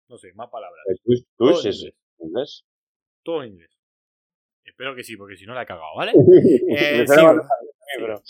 No 0.09 0.19
sé, 0.19 0.33
más 0.35 0.49
palabras. 0.51 0.83
Tush, 1.05 1.23
tush 1.37 1.65
en 1.65 1.71
es 1.71 1.77
inglés. 1.79 1.95
inglés. 2.19 2.65
Todo 3.25 3.43
en 3.43 3.53
inglés. 3.53 3.74
Espero 4.75 4.97
que 4.97 5.05
sí, 5.05 5.17
porque 5.17 5.37
si 5.37 5.47
no 5.47 5.55
la 5.55 5.63
he 5.63 5.67
cagado, 5.67 5.95
¿vale? 5.95 6.13
Me 6.67 6.75
Eh, 7.03 7.07
sí, 7.07 7.23
más 7.23 7.37
pero- 7.97 8.21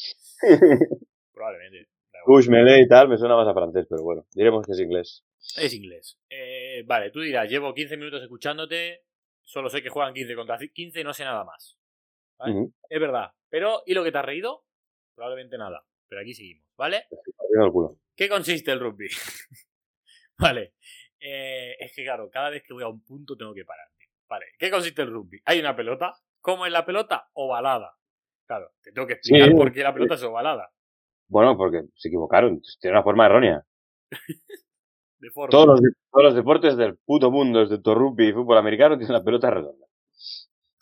probablemente. 1.32 1.88
Tush, 2.26 2.48
melee 2.48 2.82
y 2.82 2.88
tal, 2.88 3.08
me 3.08 3.16
suena 3.16 3.34
más 3.36 3.48
a 3.48 3.54
francés, 3.54 3.86
pero 3.88 4.02
bueno, 4.02 4.26
diremos 4.34 4.64
que 4.66 4.72
es 4.72 4.80
inglés. 4.80 5.24
Es 5.56 5.72
inglés. 5.74 6.18
Eh, 6.28 6.82
vale, 6.86 7.10
tú 7.10 7.20
dirás, 7.20 7.48
llevo 7.50 7.72
15 7.74 7.96
minutos 7.96 8.22
escuchándote, 8.22 9.04
solo 9.42 9.68
sé 9.70 9.82
que 9.82 9.88
juegan 9.88 10.12
15 10.14 10.34
contra 10.34 10.58
15 10.58 11.00
y 11.00 11.04
no 11.04 11.12
sé 11.14 11.24
nada 11.24 11.44
más. 11.44 11.78
Es 12.90 13.00
verdad. 13.00 13.30
Pero, 13.48 13.82
¿y 13.86 13.94
lo 13.94 14.04
que 14.04 14.12
te 14.12 14.18
has 14.18 14.24
reído? 14.24 14.64
Probablemente 15.14 15.56
nada. 15.58 15.82
Pero 16.08 16.20
aquí 16.20 16.34
seguimos, 16.34 16.66
¿vale? 16.76 17.04
¿Qué 18.16 18.28
consiste 18.28 18.70
el 18.72 18.80
rugby? 18.80 19.08
vale. 20.38 20.74
Eh, 21.20 21.74
es 21.78 21.94
que 21.94 22.04
claro, 22.04 22.28
cada 22.30 22.50
vez 22.50 22.62
que 22.62 22.74
voy 22.74 22.82
a 22.82 22.88
un 22.88 23.02
punto 23.02 23.34
tengo 23.36 23.54
que 23.54 23.64
parar. 23.64 23.88
Vale, 24.28 24.46
¿qué 24.58 24.70
consiste 24.70 25.02
el 25.02 25.10
rugby? 25.10 25.40
Hay 25.44 25.60
una 25.60 25.76
pelota. 25.76 26.12
¿Cómo 26.44 26.66
es 26.66 26.72
la 26.72 26.84
pelota? 26.84 27.30
Ovalada. 27.32 27.96
Claro, 28.46 28.70
te 28.82 28.92
tengo 28.92 29.06
que 29.06 29.14
explicar 29.14 29.48
Sí, 29.48 29.54
por 29.54 29.72
qué 29.72 29.82
la 29.82 29.94
pelota 29.94 30.14
es 30.16 30.22
ovalada. 30.24 30.70
Bueno, 31.26 31.56
porque 31.56 31.84
se 31.94 32.08
equivocaron. 32.08 32.60
Tiene 32.78 32.94
una 32.96 33.02
forma 33.02 33.24
errónea. 33.24 33.64
De 35.18 35.30
forma. 35.30 35.48
Todos 35.48 35.66
los, 35.66 35.80
todos 35.80 36.24
los 36.24 36.34
deportes 36.34 36.76
del 36.76 36.98
puto 36.98 37.30
mundo, 37.30 37.60
desde 37.60 37.76
el 37.76 37.82
rugby 37.82 38.28
y 38.28 38.32
fútbol 38.34 38.58
americano, 38.58 38.98
tienen 38.98 39.14
la 39.14 39.24
pelota 39.24 39.48
redonda. 39.50 39.86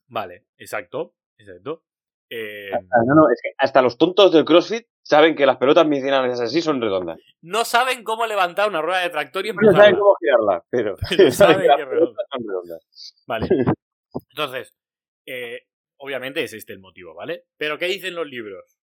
Vale, 0.08 0.46
exacto. 0.58 1.14
Exacto. 1.38 1.84
Eh, 2.28 2.70
Ah, 2.74 2.80
no, 3.06 3.14
no, 3.14 3.28
es 3.30 3.38
que 3.40 3.50
hasta 3.56 3.82
los 3.82 3.96
tontos 3.96 4.32
del 4.32 4.44
CrossFit 4.44 4.84
saben 5.00 5.36
que 5.36 5.46
las 5.46 5.58
pelotas 5.58 5.86
medicinales 5.86 6.40
así 6.40 6.60
son 6.60 6.80
redondas. 6.80 7.20
no 7.42 7.64
saben 7.64 8.02
cómo 8.02 8.26
levantar 8.26 8.68
una 8.68 8.82
rueda 8.82 9.00
de 9.02 9.10
tractor 9.10 9.46
y 9.46 9.52
No 9.52 9.70
saben 9.70 9.94
cómo 9.96 10.16
girarla, 10.18 10.64
pero 10.70 10.96
Pero 11.16 11.30
saben 11.30 11.60
que 11.60 11.66
las 11.68 11.88
pelotas 11.88 12.26
son 12.32 12.42
redondas. 12.48 13.24
Vale. 13.28 13.46
Entonces, 14.30 14.74
eh, 15.32 15.68
obviamente 15.98 16.42
es 16.42 16.52
este 16.52 16.72
el 16.72 16.78
motivo, 16.80 17.14
¿vale? 17.14 17.46
Pero 17.56 17.78
¿qué 17.78 17.86
dicen 17.86 18.14
los 18.14 18.26
libros? 18.26 18.78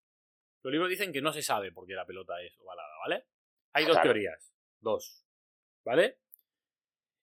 Los 0.64 0.72
libros 0.72 0.90
dicen 0.90 1.12
que 1.14 1.22
no 1.22 1.32
se 1.32 1.42
sabe 1.42 1.72
por 1.72 1.86
qué 1.88 1.94
la 1.94 2.06
pelota 2.06 2.42
es 2.42 2.58
ovalada, 2.60 2.90
¿vale? 3.08 3.26
Hay 3.74 3.84
dos 3.86 3.94
Claro. 3.94 4.08
teorías. 4.12 4.54
Dos. 4.82 5.24
¿Vale? 5.86 6.18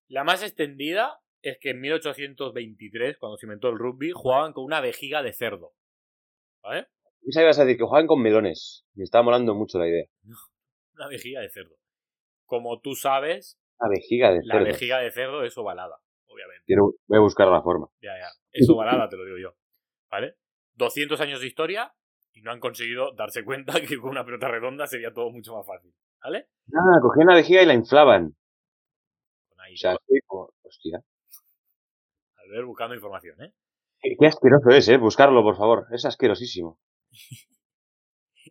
La 0.09 0.25
más 0.25 0.43
extendida 0.43 1.21
es 1.43 1.59
que 1.59 1.71
en 1.71 1.81
1823, 1.81 3.19
cuando 3.19 3.37
se 3.37 3.47
inventó 3.47 3.69
el 3.69 3.79
rugby, 3.79 4.13
jugaban 4.13 4.53
con 4.53 4.65
una 4.65 4.81
vejiga 4.81 5.23
de 5.23 5.33
cerdo. 5.33 5.75
¿Vale? 6.63 6.89
¿Qué 7.25 7.33
sabías 7.33 7.59
a 7.59 7.65
decir? 7.65 7.79
Que 7.79 7.85
juegan 7.85 8.07
con 8.07 8.23
melones. 8.23 8.85
Me 8.95 9.05
estaba 9.05 9.25
molando 9.25 9.55
mucho 9.55 9.79
la 9.79 9.89
idea. 9.89 10.07
Una 10.95 11.09
vejiga 11.09 11.41
de 11.41 11.51
cerdo. 11.51 11.77
Como 12.47 12.81
tú 12.81 12.95
sabes, 12.95 13.59
Una 13.81 13.91
vejiga 13.91 14.33
de 14.33 14.41
la 14.45 14.55
cerdo. 14.55 14.67
vejiga 14.67 14.99
de 15.01 15.11
cerdo 15.11 15.45
es 15.45 15.57
ovalada, 15.59 15.97
obviamente. 16.37 16.65
Quiero- 16.67 16.95
voy 17.07 17.19
a 17.19 17.23
buscar 17.23 17.49
la 17.49 17.63
forma. 17.63 17.89
Ya, 18.03 18.13
ya. 18.19 18.29
Es 18.53 18.69
ovalada, 18.69 19.09
te 19.09 19.17
lo 19.17 19.25
digo 19.25 19.39
yo. 19.39 19.55
¿Vale? 20.11 20.37
200 20.75 21.21
años 21.21 21.41
de 21.41 21.47
historia 21.47 21.93
y 22.33 22.43
no 22.43 22.51
han 22.53 22.61
conseguido 22.61 23.13
darse 23.15 23.45
cuenta 23.45 23.73
que 23.81 23.99
con 23.99 24.11
una 24.11 24.25
pelota 24.25 24.49
redonda 24.49 24.87
sería 24.87 25.13
todo 25.13 25.31
mucho 25.31 25.57
más 25.57 25.67
fácil. 25.67 25.93
¿Vale? 26.23 26.49
Ah, 26.75 26.99
cogían 27.01 27.27
la 27.29 27.35
vejiga 27.35 27.63
y 27.63 27.67
la 27.67 27.75
inflaban. 27.75 28.37
Ahí, 29.59 29.75
O 29.75 29.77
sea, 29.77 29.97
como... 30.27 30.51
Hostia. 30.63 31.01
al 32.37 32.51
ver 32.51 32.65
buscando 32.65 32.95
información, 32.95 33.41
¿eh? 33.43 33.53
Qué, 34.01 34.17
qué 34.19 34.27
asqueroso 34.27 34.69
es, 34.71 34.89
¿eh? 34.89 34.97
Buscarlo, 34.99 35.43
por 35.43 35.57
favor. 35.57 35.87
Es 35.93 36.05
asquerosísimo. 36.05 36.79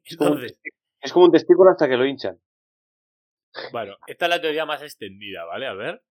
Es 0.03 0.17
como, 0.17 0.31
Entonces, 0.35 0.59
es 1.01 1.13
como 1.13 1.25
un 1.25 1.31
testículo 1.31 1.71
hasta 1.71 1.87
que 1.87 1.97
lo 1.97 2.05
hinchan. 2.05 2.39
bueno, 3.71 3.95
esta 4.07 4.25
es 4.25 4.29
la 4.29 4.41
teoría 4.41 4.65
más 4.65 4.81
extendida, 4.83 5.45
¿vale? 5.45 5.67
A 5.67 5.73
ver. 5.73 6.03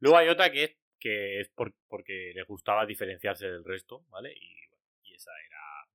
Luego 0.00 0.18
hay 0.18 0.28
otra 0.28 0.50
que 0.50 0.64
es, 0.64 0.76
que 1.02 1.40
es 1.40 1.48
por- 1.48 1.74
porque 1.88 2.32
les 2.34 2.46
gustaba 2.46 2.86
diferenciarse 2.86 3.46
del 3.50 3.64
resto, 3.64 4.04
¿vale? 4.08 4.32
Y, 4.32 4.54
y 5.02 5.14
esa 5.14 5.32
era, 5.46 5.88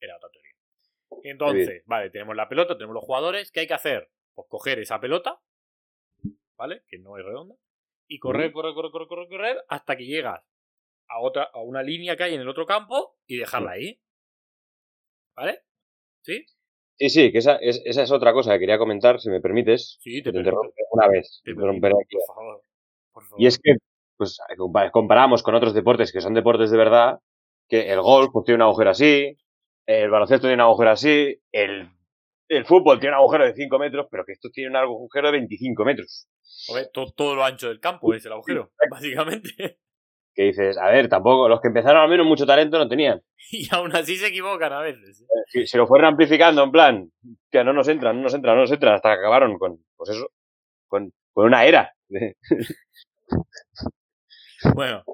era 0.00 0.16
otra 0.16 0.30
teoría. 0.30 0.52
Entonces, 1.22 1.82
vale, 1.86 2.10
tenemos 2.10 2.34
la 2.36 2.48
pelota, 2.48 2.74
tenemos 2.76 2.94
los 2.94 3.04
jugadores. 3.04 3.52
¿Qué 3.52 3.60
hay 3.60 3.66
que 3.68 3.74
hacer? 3.74 4.10
Pues 4.34 4.48
coger 4.48 4.78
esa 4.80 5.00
pelota, 5.00 5.40
¿vale? 6.56 6.82
Que 6.88 6.98
no 6.98 7.16
es 7.16 7.24
redonda. 7.24 7.54
Y 8.08 8.18
correr, 8.18 8.52
correr, 8.52 8.74
correr, 8.74 8.90
correr, 8.90 9.08
correr, 9.08 9.28
correr 9.28 9.64
hasta 9.68 9.96
que 9.96 10.06
llegas 10.06 10.42
a 11.08 11.20
otra, 11.20 11.44
a 11.44 11.60
una 11.60 11.82
línea 11.82 12.16
que 12.16 12.24
hay 12.24 12.34
en 12.34 12.40
el 12.40 12.48
otro 12.48 12.66
campo 12.66 13.16
y 13.26 13.36
dejarla 13.36 13.72
ahí. 13.72 14.00
¿Vale? 15.36 15.60
¿Sí? 16.22 16.44
Sí, 16.98 17.10
sí, 17.10 17.32
que 17.32 17.38
esa 17.38 17.56
es, 17.56 17.80
esa 17.84 18.02
es 18.02 18.10
otra 18.10 18.32
cosa 18.32 18.54
que 18.54 18.60
quería 18.60 18.78
comentar, 18.78 19.20
si 19.20 19.30
me 19.30 19.40
permites. 19.40 19.98
Sí, 20.00 20.20
Te 20.22 20.32
te 20.32 20.38
interrumpo 20.38 20.74
una 20.90 21.06
vez. 21.08 21.40
Te 21.44 21.54
te 21.54 21.60
aquí. 21.60 22.16
por 22.16 22.34
favor. 22.34 22.62
Por 23.12 23.24
favor. 23.24 23.40
Y 23.40 23.46
es 23.46 23.58
que, 23.58 23.74
pues, 24.18 24.38
compa- 24.58 24.90
comparamos 24.90 25.42
con 25.42 25.54
otros 25.54 25.72
deportes 25.72 26.12
que 26.12 26.20
son 26.20 26.34
deportes 26.34 26.70
de 26.70 26.76
verdad, 26.76 27.18
que 27.68 27.90
el 27.90 28.00
golf 28.02 28.30
pues, 28.32 28.44
tiene 28.44 28.56
un 28.56 28.62
agujero 28.68 28.90
así, 28.90 29.36
el 29.86 30.10
baloncesto 30.10 30.42
tiene 30.48 30.62
un 30.62 30.68
agujero 30.68 30.90
así, 30.90 31.40
el, 31.52 31.88
el 32.48 32.64
fútbol 32.66 32.98
tiene 33.00 33.14
un 33.14 33.20
agujero 33.20 33.44
de 33.46 33.54
5 33.54 33.78
metros, 33.78 34.06
pero 34.10 34.24
que 34.26 34.32
esto 34.32 34.50
tiene 34.52 34.70
un 34.70 34.76
agujero 34.76 35.28
de 35.28 35.32
25 35.32 35.84
metros. 35.84 36.28
To- 36.92 37.12
todo 37.12 37.34
lo 37.36 37.44
ancho 37.44 37.68
del 37.68 37.80
campo 37.80 38.12
es 38.12 38.26
el 38.26 38.32
agujero, 38.32 38.72
básicamente. 38.90 39.78
Que 40.34 40.44
dices, 40.44 40.78
a 40.78 40.86
ver, 40.88 41.08
tampoco, 41.08 41.48
los 41.48 41.60
que 41.60 41.66
empezaron 41.66 42.00
al 42.00 42.08
menos 42.08 42.24
mucho 42.24 42.46
talento 42.46 42.78
no 42.78 42.86
tenían. 42.88 43.20
Y 43.50 43.66
aún 43.74 43.90
así 43.96 44.14
se 44.16 44.28
equivocan 44.28 44.72
a 44.72 44.80
veces. 44.82 45.22
¿eh? 45.22 45.26
Si, 45.48 45.66
si 45.66 45.76
lo 45.76 45.84
fueron 45.88 46.06
amplificando 46.06 46.62
en 46.62 46.70
plan, 46.70 47.10
que 47.50 47.64
no 47.64 47.72
nos 47.72 47.88
entran, 47.88 48.14
no 48.18 48.22
nos 48.22 48.34
entran, 48.34 48.54
no 48.54 48.60
nos 48.62 48.70
entran, 48.70 48.94
hasta 48.94 49.08
que 49.14 49.18
acabaron 49.18 49.58
con, 49.58 49.84
pues 49.96 50.10
eso, 50.10 50.30
con, 50.86 51.12
con 51.32 51.46
una 51.46 51.64
era. 51.64 51.92
Bueno, 54.74 55.04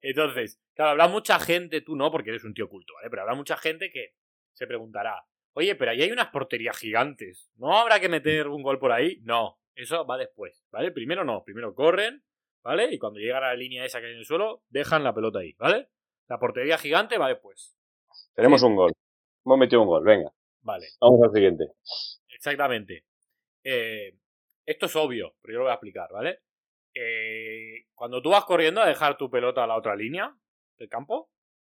entonces, 0.00 0.60
claro, 0.74 0.92
habrá 0.92 1.08
mucha 1.08 1.38
gente, 1.38 1.80
tú 1.80 1.96
no, 1.96 2.10
porque 2.10 2.30
eres 2.30 2.44
un 2.44 2.54
tío 2.54 2.68
culto, 2.68 2.94
¿vale? 2.94 3.10
Pero 3.10 3.22
habrá 3.22 3.34
mucha 3.34 3.56
gente 3.56 3.90
que 3.90 4.14
se 4.52 4.66
preguntará, 4.66 5.24
oye, 5.52 5.74
pero 5.74 5.90
ahí 5.90 6.02
hay 6.02 6.12
unas 6.12 6.28
porterías 6.28 6.76
gigantes. 6.76 7.50
¿No 7.56 7.76
habrá 7.76 8.00
que 8.00 8.08
meter 8.08 8.48
un 8.48 8.62
gol 8.62 8.78
por 8.78 8.92
ahí? 8.92 9.20
No, 9.22 9.58
eso 9.74 10.04
va 10.06 10.16
después, 10.16 10.64
¿vale? 10.70 10.90
Primero 10.92 11.24
no, 11.24 11.42
primero 11.44 11.74
corren, 11.74 12.24
¿vale? 12.62 12.92
Y 12.92 12.98
cuando 12.98 13.20
llegan 13.20 13.44
a 13.44 13.48
la 13.48 13.54
línea 13.54 13.84
esa 13.84 14.00
que 14.00 14.06
hay 14.06 14.12
en 14.12 14.18
el 14.18 14.24
suelo, 14.24 14.62
dejan 14.68 15.04
la 15.04 15.14
pelota 15.14 15.40
ahí, 15.40 15.54
¿vale? 15.58 15.88
La 16.28 16.38
portería 16.38 16.78
gigante 16.78 17.18
va 17.18 17.28
después. 17.28 17.76
Tenemos 18.34 18.62
un 18.62 18.76
gol. 18.76 18.92
Hemos 19.44 19.58
metido 19.58 19.82
un 19.82 19.88
gol, 19.88 20.04
venga, 20.04 20.30
Vale, 20.60 20.86
vamos 21.00 21.22
al 21.22 21.32
siguiente. 21.32 21.64
exactamente. 22.28 23.04
Eh, 23.64 24.14
esto 24.66 24.86
es 24.86 24.96
obvio, 24.96 25.34
pero 25.40 25.54
yo 25.54 25.58
lo 25.60 25.64
voy 25.64 25.70
a 25.70 25.74
explicar, 25.74 26.08
¿vale? 26.12 26.40
Eh, 26.94 27.84
cuando 27.94 28.20
tú 28.22 28.30
vas 28.30 28.44
corriendo 28.44 28.80
a 28.80 28.86
dejar 28.88 29.16
tu 29.16 29.30
pelota 29.30 29.64
a 29.64 29.66
la 29.66 29.76
otra 29.76 29.94
línea 29.96 30.34
del 30.78 30.88
campo, 30.88 31.30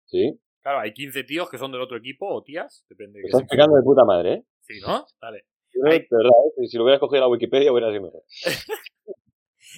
¿Sí? 0.07 0.39
claro, 0.61 0.81
hay 0.81 0.93
15 0.93 1.25
tíos 1.25 1.49
que 1.51 1.59
son 1.59 1.71
del 1.73 1.81
otro 1.81 1.97
equipo 1.97 2.27
o 2.29 2.43
tías, 2.43 2.85
depende 2.89 3.19
de 3.19 3.23
Lo 3.23 3.25
qué 3.25 3.29
estás 3.29 3.41
explicando 3.43 3.77
de 3.77 3.83
puta 3.83 4.05
madre, 4.05 4.33
¿eh? 4.35 4.45
Sí, 4.63 4.81
¿no? 4.81 5.07
Vale. 5.21 5.45
De 5.75 5.81
verdad, 5.83 6.31
¿eh? 6.59 6.67
si 6.69 6.77
lo 6.77 6.85
hubieras 6.85 7.01
cogido 7.01 7.21
la 7.23 7.29
Wikipedia 7.29 7.73
hubiera 7.73 7.91
sido 7.91 8.03
mejor. 8.03 8.23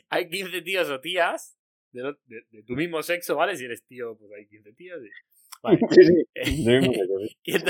Hay 0.09 0.29
15 0.29 0.63
tíos 0.63 0.91
o 0.91 1.01
tías 1.01 1.57
de, 1.93 2.03
lo- 2.03 2.19
de- 2.25 2.43
de 2.51 2.63
tu 2.65 2.75
mismo 2.75 3.03
sexo, 3.03 3.37
¿vale? 3.37 3.57
Si 3.57 3.65
eres 3.65 3.85
tío, 3.87 4.17
pues 4.19 4.31
hay 4.33 4.47
15 4.49 4.73
tías. 4.73 4.99
y- 5.03 5.11
Vale. 5.63 5.79
Sí, 5.91 6.05
sí. 6.05 6.25
Eh, 7.47 7.61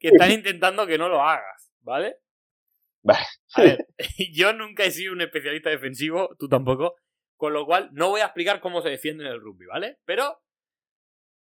que 0.00 0.08
están 0.08 0.30
intentando 0.32 0.86
que 0.86 0.98
no 0.98 1.08
lo 1.08 1.22
hagas, 1.22 1.72
¿vale? 1.80 2.16
Vale. 3.02 3.24
A 3.54 3.62
ver, 3.62 3.86
yo 4.32 4.52
nunca 4.52 4.84
he 4.84 4.90
sido 4.90 5.12
un 5.12 5.20
especialista 5.20 5.70
defensivo, 5.70 6.34
tú 6.38 6.48
tampoco, 6.48 6.96
con 7.36 7.52
lo 7.52 7.66
cual 7.66 7.90
no 7.92 8.10
voy 8.10 8.20
a 8.20 8.26
explicar 8.26 8.60
cómo 8.60 8.82
se 8.82 8.90
defiende 8.90 9.24
en 9.24 9.32
el 9.32 9.40
rugby, 9.40 9.66
¿vale? 9.66 9.98
Pero 10.04 10.38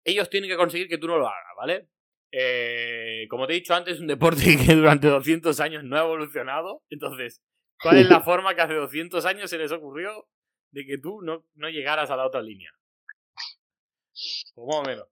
ellos 0.03 0.29
tienen 0.29 0.49
que 0.49 0.57
conseguir 0.57 0.87
que 0.87 0.97
tú 0.97 1.07
no 1.07 1.17
lo 1.17 1.27
hagas, 1.27 1.55
¿vale? 1.57 1.87
Eh, 2.33 3.27
como 3.29 3.45
te 3.45 3.53
he 3.53 3.57
dicho 3.57 3.75
antes, 3.75 3.95
es 3.95 3.99
un 4.01 4.07
deporte 4.07 4.41
que 4.65 4.75
durante 4.75 5.07
200 5.07 5.59
años 5.59 5.83
no 5.83 5.97
ha 5.97 6.03
evolucionado, 6.03 6.81
entonces, 6.89 7.41
¿cuál 7.81 7.97
es 7.97 8.09
la 8.09 8.21
forma 8.21 8.55
que 8.55 8.61
hace 8.61 8.73
200 8.73 9.25
años 9.25 9.49
se 9.49 9.57
les 9.57 9.71
ocurrió 9.71 10.27
de 10.71 10.85
que 10.85 10.97
tú 10.97 11.21
no, 11.21 11.45
no 11.55 11.69
llegaras 11.69 12.09
a 12.09 12.15
la 12.15 12.25
otra 12.25 12.41
línea? 12.41 12.71
Pues 14.55 14.67
más 14.67 14.77
o 14.77 14.83
menos. 14.83 15.07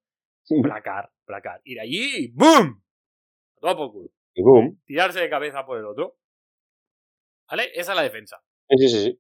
Placar, 0.64 1.12
placar. 1.26 1.62
Ir 1.64 1.80
allí 1.80 2.32
¡boom! 2.34 2.84
A 3.58 3.62
todo 3.62 3.78
por 3.78 3.92
culo 3.92 4.10
Y 4.34 4.42
boom. 4.42 4.82
tirarse 4.86 5.20
de 5.20 5.30
cabeza 5.30 5.66
por 5.66 5.78
el 5.78 5.86
otro. 5.86 6.18
¿Vale? 7.50 7.72
Esa 7.74 7.92
es 7.92 7.96
la 7.96 8.04
defensa. 8.04 8.42
Sí, 8.70 8.88
sí, 8.88 9.04
sí. 9.04 9.20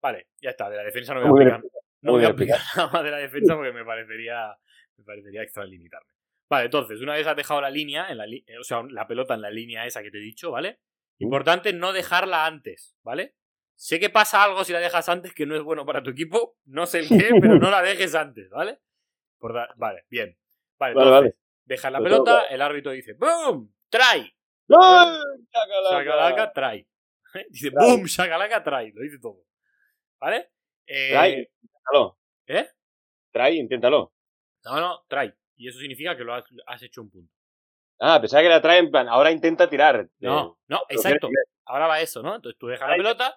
Vale, 0.00 0.28
ya 0.40 0.50
está. 0.50 0.68
De 0.70 0.76
la 0.76 0.84
defensa 0.84 1.14
no 1.14 1.20
voy 1.20 1.28
a 1.28 1.30
Muy 1.30 1.44
bien 1.44 1.54
explicar. 1.56 1.80
No 2.02 2.12
voy 2.12 2.24
a 2.24 2.28
bien 2.28 2.30
explicar 2.30 2.60
nada 2.76 2.90
más 2.92 3.04
de 3.04 3.10
la 3.10 3.16
defensa 3.18 3.56
porque 3.56 3.72
me 3.72 3.84
parecería, 3.84 4.56
me 4.96 5.04
parecería 5.04 5.42
extralimitarme. 5.42 6.12
Vale, 6.50 6.64
entonces, 6.66 7.00
una 7.00 7.14
vez 7.14 7.26
has 7.26 7.36
dejado 7.36 7.60
la 7.60 7.68
línea, 7.70 8.08
en 8.10 8.18
la 8.18 8.26
li- 8.26 8.44
eh, 8.46 8.58
o 8.58 8.64
sea, 8.64 8.82
la 8.88 9.06
pelota 9.06 9.34
en 9.34 9.42
la 9.42 9.50
línea 9.50 9.84
esa 9.86 10.02
que 10.02 10.10
te 10.10 10.18
he 10.18 10.20
dicho, 10.22 10.50
¿vale? 10.50 10.78
Importante 11.18 11.72
no 11.72 11.92
dejarla 11.92 12.46
antes, 12.46 12.96
¿vale? 13.02 13.34
Sé 13.74 14.00
que 14.00 14.08
pasa 14.08 14.42
algo 14.44 14.64
si 14.64 14.72
la 14.72 14.78
dejas 14.78 15.08
antes 15.08 15.34
que 15.34 15.46
no 15.46 15.56
es 15.56 15.62
bueno 15.62 15.84
para 15.84 16.02
tu 16.02 16.10
equipo, 16.10 16.56
no 16.64 16.86
sé 16.86 17.00
el 17.00 17.08
qué, 17.08 17.30
pero 17.40 17.58
no 17.58 17.70
la 17.70 17.82
dejes 17.82 18.14
antes, 18.14 18.48
¿vale? 18.50 18.78
Por 19.38 19.52
Vale, 19.76 20.04
bien. 20.08 20.38
Vale, 20.78 20.94
Vale, 20.94 21.06
entonces, 21.06 21.10
vale. 21.34 21.36
dejas 21.64 21.92
la 21.92 22.00
pelota, 22.00 22.46
el 22.46 22.62
árbitro 22.62 22.92
dice 22.92 23.12
¡Boom! 23.14 23.74
¡Try! 23.90 24.32
Chacalaca. 25.52 25.90
Shakalaka, 25.90 26.52
try. 26.52 26.86
Dice, 27.50 27.70
Try. 27.70 27.78
boom, 27.78 28.04
shakalaka, 28.04 28.62
try. 28.62 28.92
Lo 28.92 29.02
dice 29.02 29.18
todo. 29.20 29.44
¿Vale? 30.20 30.50
Eh, 30.86 31.10
Try, 31.12 31.48
inténtalo. 31.62 32.18
¿Eh? 32.46 32.68
Try, 33.32 33.58
inténtalo. 33.58 34.12
No, 34.64 34.80
no, 34.80 35.04
try. 35.08 35.32
Y 35.56 35.68
eso 35.68 35.78
significa 35.78 36.16
que 36.16 36.24
lo 36.24 36.34
has, 36.34 36.44
has 36.66 36.82
hecho 36.82 37.02
un 37.02 37.10
punto. 37.10 37.32
Ah, 38.00 38.20
pensaba 38.20 38.42
que 38.42 38.46
era 38.46 38.62
try 38.62 38.76
en 38.76 38.90
plan, 38.90 39.08
ahora 39.08 39.30
intenta 39.30 39.68
tirar. 39.68 40.08
No, 40.20 40.58
no, 40.68 40.82
exacto. 40.88 41.28
Ahora 41.64 41.86
va 41.86 42.00
eso, 42.00 42.22
¿no? 42.22 42.36
Entonces 42.36 42.58
tú 42.58 42.68
dejas 42.68 42.88
la 42.88 42.94
Try, 42.94 43.02
pelota 43.04 43.36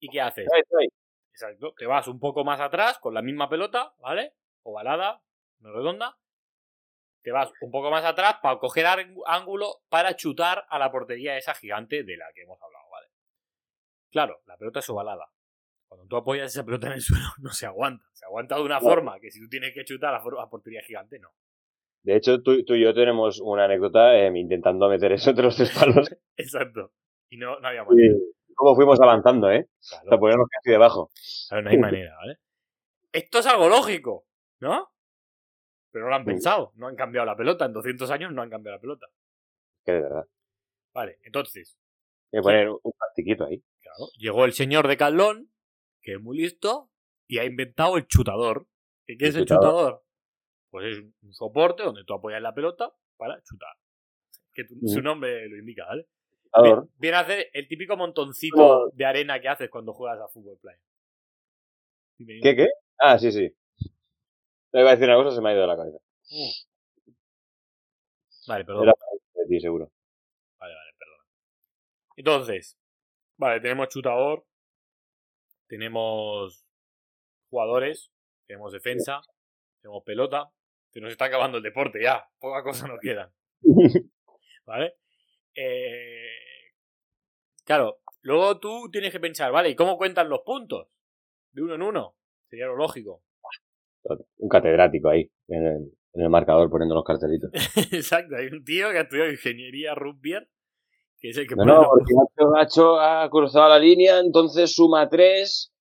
y 0.00 0.08
¿qué 0.08 0.20
haces? 0.20 0.46
Try. 0.48 0.88
Exacto. 1.30 1.74
Te 1.76 1.86
vas 1.86 2.06
un 2.06 2.20
poco 2.20 2.44
más 2.44 2.60
atrás 2.60 2.98
con 2.98 3.12
la 3.14 3.20
misma 3.22 3.48
pelota, 3.48 3.94
¿vale? 3.98 4.34
Ovalada, 4.62 5.22
no 5.58 5.72
redonda. 5.72 6.16
Te 7.22 7.32
vas 7.32 7.50
un 7.60 7.70
poco 7.70 7.90
más 7.90 8.04
atrás 8.04 8.36
para 8.42 8.58
coger 8.58 8.86
ángulo 9.26 9.82
para 9.88 10.14
chutar 10.14 10.66
a 10.68 10.78
la 10.78 10.92
portería 10.92 11.36
esa 11.36 11.54
gigante 11.54 12.04
de 12.04 12.16
la 12.16 12.26
que 12.34 12.42
hemos 12.42 12.60
hablado. 12.62 12.83
Claro, 14.14 14.42
la 14.46 14.56
pelota 14.56 14.78
es 14.78 14.88
ovalada. 14.88 15.26
Cuando 15.88 16.06
tú 16.06 16.16
apoyas 16.16 16.52
esa 16.52 16.64
pelota 16.64 16.86
en 16.86 16.92
el 16.92 17.00
suelo, 17.00 17.24
no 17.38 17.50
se 17.50 17.66
aguanta. 17.66 18.06
Se 18.12 18.24
aguanta 18.24 18.54
de 18.54 18.62
una 18.62 18.80
forma 18.80 19.18
que 19.18 19.32
si 19.32 19.40
tú 19.40 19.48
tienes 19.48 19.74
que 19.74 19.84
chutar 19.84 20.14
a, 20.14 20.18
a 20.18 20.48
portería 20.48 20.82
gigante, 20.82 21.18
no. 21.18 21.30
De 22.04 22.14
hecho, 22.14 22.40
tú, 22.40 22.64
tú 22.64 22.74
y 22.74 22.82
yo 22.84 22.94
tenemos 22.94 23.40
una 23.40 23.64
anécdota 23.64 24.14
eh, 24.16 24.30
intentando 24.38 24.88
meter 24.88 25.10
eso 25.10 25.30
entre 25.30 25.46
los 25.46 25.56
tres 25.56 25.76
palos. 25.76 26.14
Exacto. 26.36 26.92
Y 27.28 27.38
no, 27.38 27.58
no 27.58 27.66
había 27.66 27.82
manera. 27.82 28.14
Y 28.46 28.54
cómo 28.54 28.76
fuimos 28.76 29.00
avanzando, 29.00 29.50
¿eh? 29.50 29.68
Claro. 29.88 30.04
Hasta 30.04 30.18
ponernos 30.18 30.48
casi 30.48 30.70
debajo. 30.70 31.10
Claro, 31.48 31.62
no 31.64 31.70
hay 31.70 31.78
manera, 31.90 32.14
¿vale? 32.14 32.38
Esto 33.10 33.40
es 33.40 33.46
algo 33.46 33.68
lógico, 33.68 34.26
¿no? 34.60 34.92
Pero 35.90 36.04
no 36.04 36.10
lo 36.10 36.16
han 36.16 36.24
pensado. 36.24 36.70
No 36.76 36.86
han 36.86 36.94
cambiado 36.94 37.26
la 37.26 37.36
pelota. 37.36 37.64
En 37.64 37.72
200 37.72 38.08
años 38.12 38.32
no 38.32 38.42
han 38.42 38.50
cambiado 38.50 38.76
la 38.76 38.80
pelota. 38.80 39.06
Que 39.84 39.92
de 39.92 40.02
verdad. 40.02 40.24
Vale, 40.92 41.18
entonces, 41.24 41.76
Hay 42.32 42.38
que 42.38 42.42
poner 42.42 42.68
un 42.68 42.92
plastiquito 42.96 43.46
ahí. 43.46 43.60
Llegó 44.18 44.44
el 44.44 44.52
señor 44.52 44.88
de 44.88 44.96
Calón, 44.96 45.50
que 46.02 46.12
es 46.14 46.20
muy 46.20 46.38
listo, 46.38 46.90
y 47.26 47.38
ha 47.38 47.44
inventado 47.44 47.96
el 47.96 48.06
chutador. 48.06 48.66
¿Y 49.06 49.16
qué 49.18 49.24
El 49.26 49.30
es 49.30 49.36
el 49.36 49.42
chutador. 49.44 49.72
chutador? 49.72 50.04
Pues 50.70 50.86
es 50.98 51.04
un 51.22 51.32
soporte 51.32 51.82
donde 51.82 52.04
tú 52.04 52.14
apoyas 52.14 52.42
la 52.42 52.54
pelota 52.54 52.92
para 53.16 53.40
chutar. 53.42 53.74
Que 54.52 54.64
tu- 54.64 54.74
su 54.88 55.00
nombre 55.02 55.48
lo 55.48 55.56
indica, 55.58 55.84
¿vale? 55.86 56.06
Viene 56.98 57.16
a 57.16 57.20
hacer 57.20 57.48
el 57.52 57.66
típico 57.68 57.96
montoncito 57.96 58.90
de 58.92 59.04
arena 59.04 59.40
que 59.40 59.48
haces 59.48 59.68
cuando 59.70 59.92
juegas 59.92 60.20
a 60.20 60.28
fútbol 60.28 60.58
playa. 60.60 60.80
¿Qué, 62.18 62.54
qué? 62.56 62.68
Ah, 62.98 63.18
sí, 63.18 63.32
sí. 63.32 63.52
Le 64.72 64.80
iba 64.80 64.90
a 64.90 64.94
decir 64.96 65.08
una 65.08 65.16
cosa, 65.22 65.34
se 65.34 65.40
me 65.42 65.50
ha 65.50 65.52
ido 65.52 65.62
de 65.62 65.66
la 65.68 65.76
cabeza. 65.76 65.98
Vale, 68.46 68.64
perdón. 68.64 68.82
Era 68.84 68.94
de 69.34 69.46
ti, 69.48 69.60
seguro. 69.60 69.90
Vale, 70.58 70.74
vale, 70.74 70.90
perdona. 70.98 71.24
Entonces, 72.16 72.78
vale, 73.36 73.60
tenemos 73.60 73.88
chutador, 73.88 74.44
tenemos 75.66 76.66
jugadores, 77.50 78.10
tenemos 78.46 78.72
defensa, 78.72 79.20
tenemos 79.80 80.02
pelota. 80.04 80.50
Se 80.90 81.00
nos 81.00 81.10
está 81.10 81.24
acabando 81.26 81.58
el 81.58 81.64
deporte 81.64 82.02
ya, 82.02 82.28
poca 82.38 82.62
cosa 82.62 82.86
nos 82.86 83.00
queda. 83.00 83.32
¿Vale? 84.66 84.94
Eh, 85.54 86.72
claro, 87.64 88.00
luego 88.22 88.58
tú 88.58 88.88
tienes 88.90 89.12
que 89.12 89.20
pensar, 89.20 89.52
¿vale? 89.52 89.70
¿Y 89.70 89.74
cómo 89.74 89.96
cuentan 89.96 90.28
los 90.28 90.40
puntos? 90.40 90.88
De 91.52 91.62
uno 91.62 91.74
en 91.74 91.82
uno. 91.82 92.16
Sería 92.48 92.66
lo 92.66 92.76
lógico. 92.76 93.24
un 94.38 94.48
catedrático 94.48 95.08
ahí, 95.08 95.30
en 95.48 95.66
el, 95.66 95.92
en 96.12 96.22
el 96.22 96.30
marcador 96.30 96.70
poniendo 96.70 96.94
los 96.94 97.04
cartelitos. 97.04 97.50
Exacto, 97.92 98.36
hay 98.36 98.46
un 98.46 98.64
tío 98.64 98.90
que 98.90 98.98
ha 98.98 99.02
estudiado 99.02 99.30
ingeniería 99.30 99.94
rugby, 99.94 100.34
que 101.24 101.30
es 101.30 101.38
el 101.38 101.48
que 101.48 101.56
No, 101.56 101.88
porque 101.88 102.12
Nacho 102.52 103.00
ha 103.00 103.30
cruzado 103.30 103.70
la 103.70 103.78
línea, 103.78 104.18
entonces 104.18 104.74
suma 104.74 105.08
tres, 105.08 105.72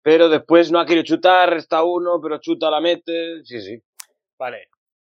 pero 0.00 0.28
después 0.28 0.70
no 0.70 0.78
ha 0.78 0.86
querido 0.86 1.02
chutar, 1.02 1.50
resta 1.50 1.82
uno, 1.82 2.20
pero 2.22 2.38
chuta, 2.38 2.70
la 2.70 2.80
mete. 2.80 3.42
Sí, 3.42 3.60
sí. 3.60 3.82
Vale, 4.38 4.68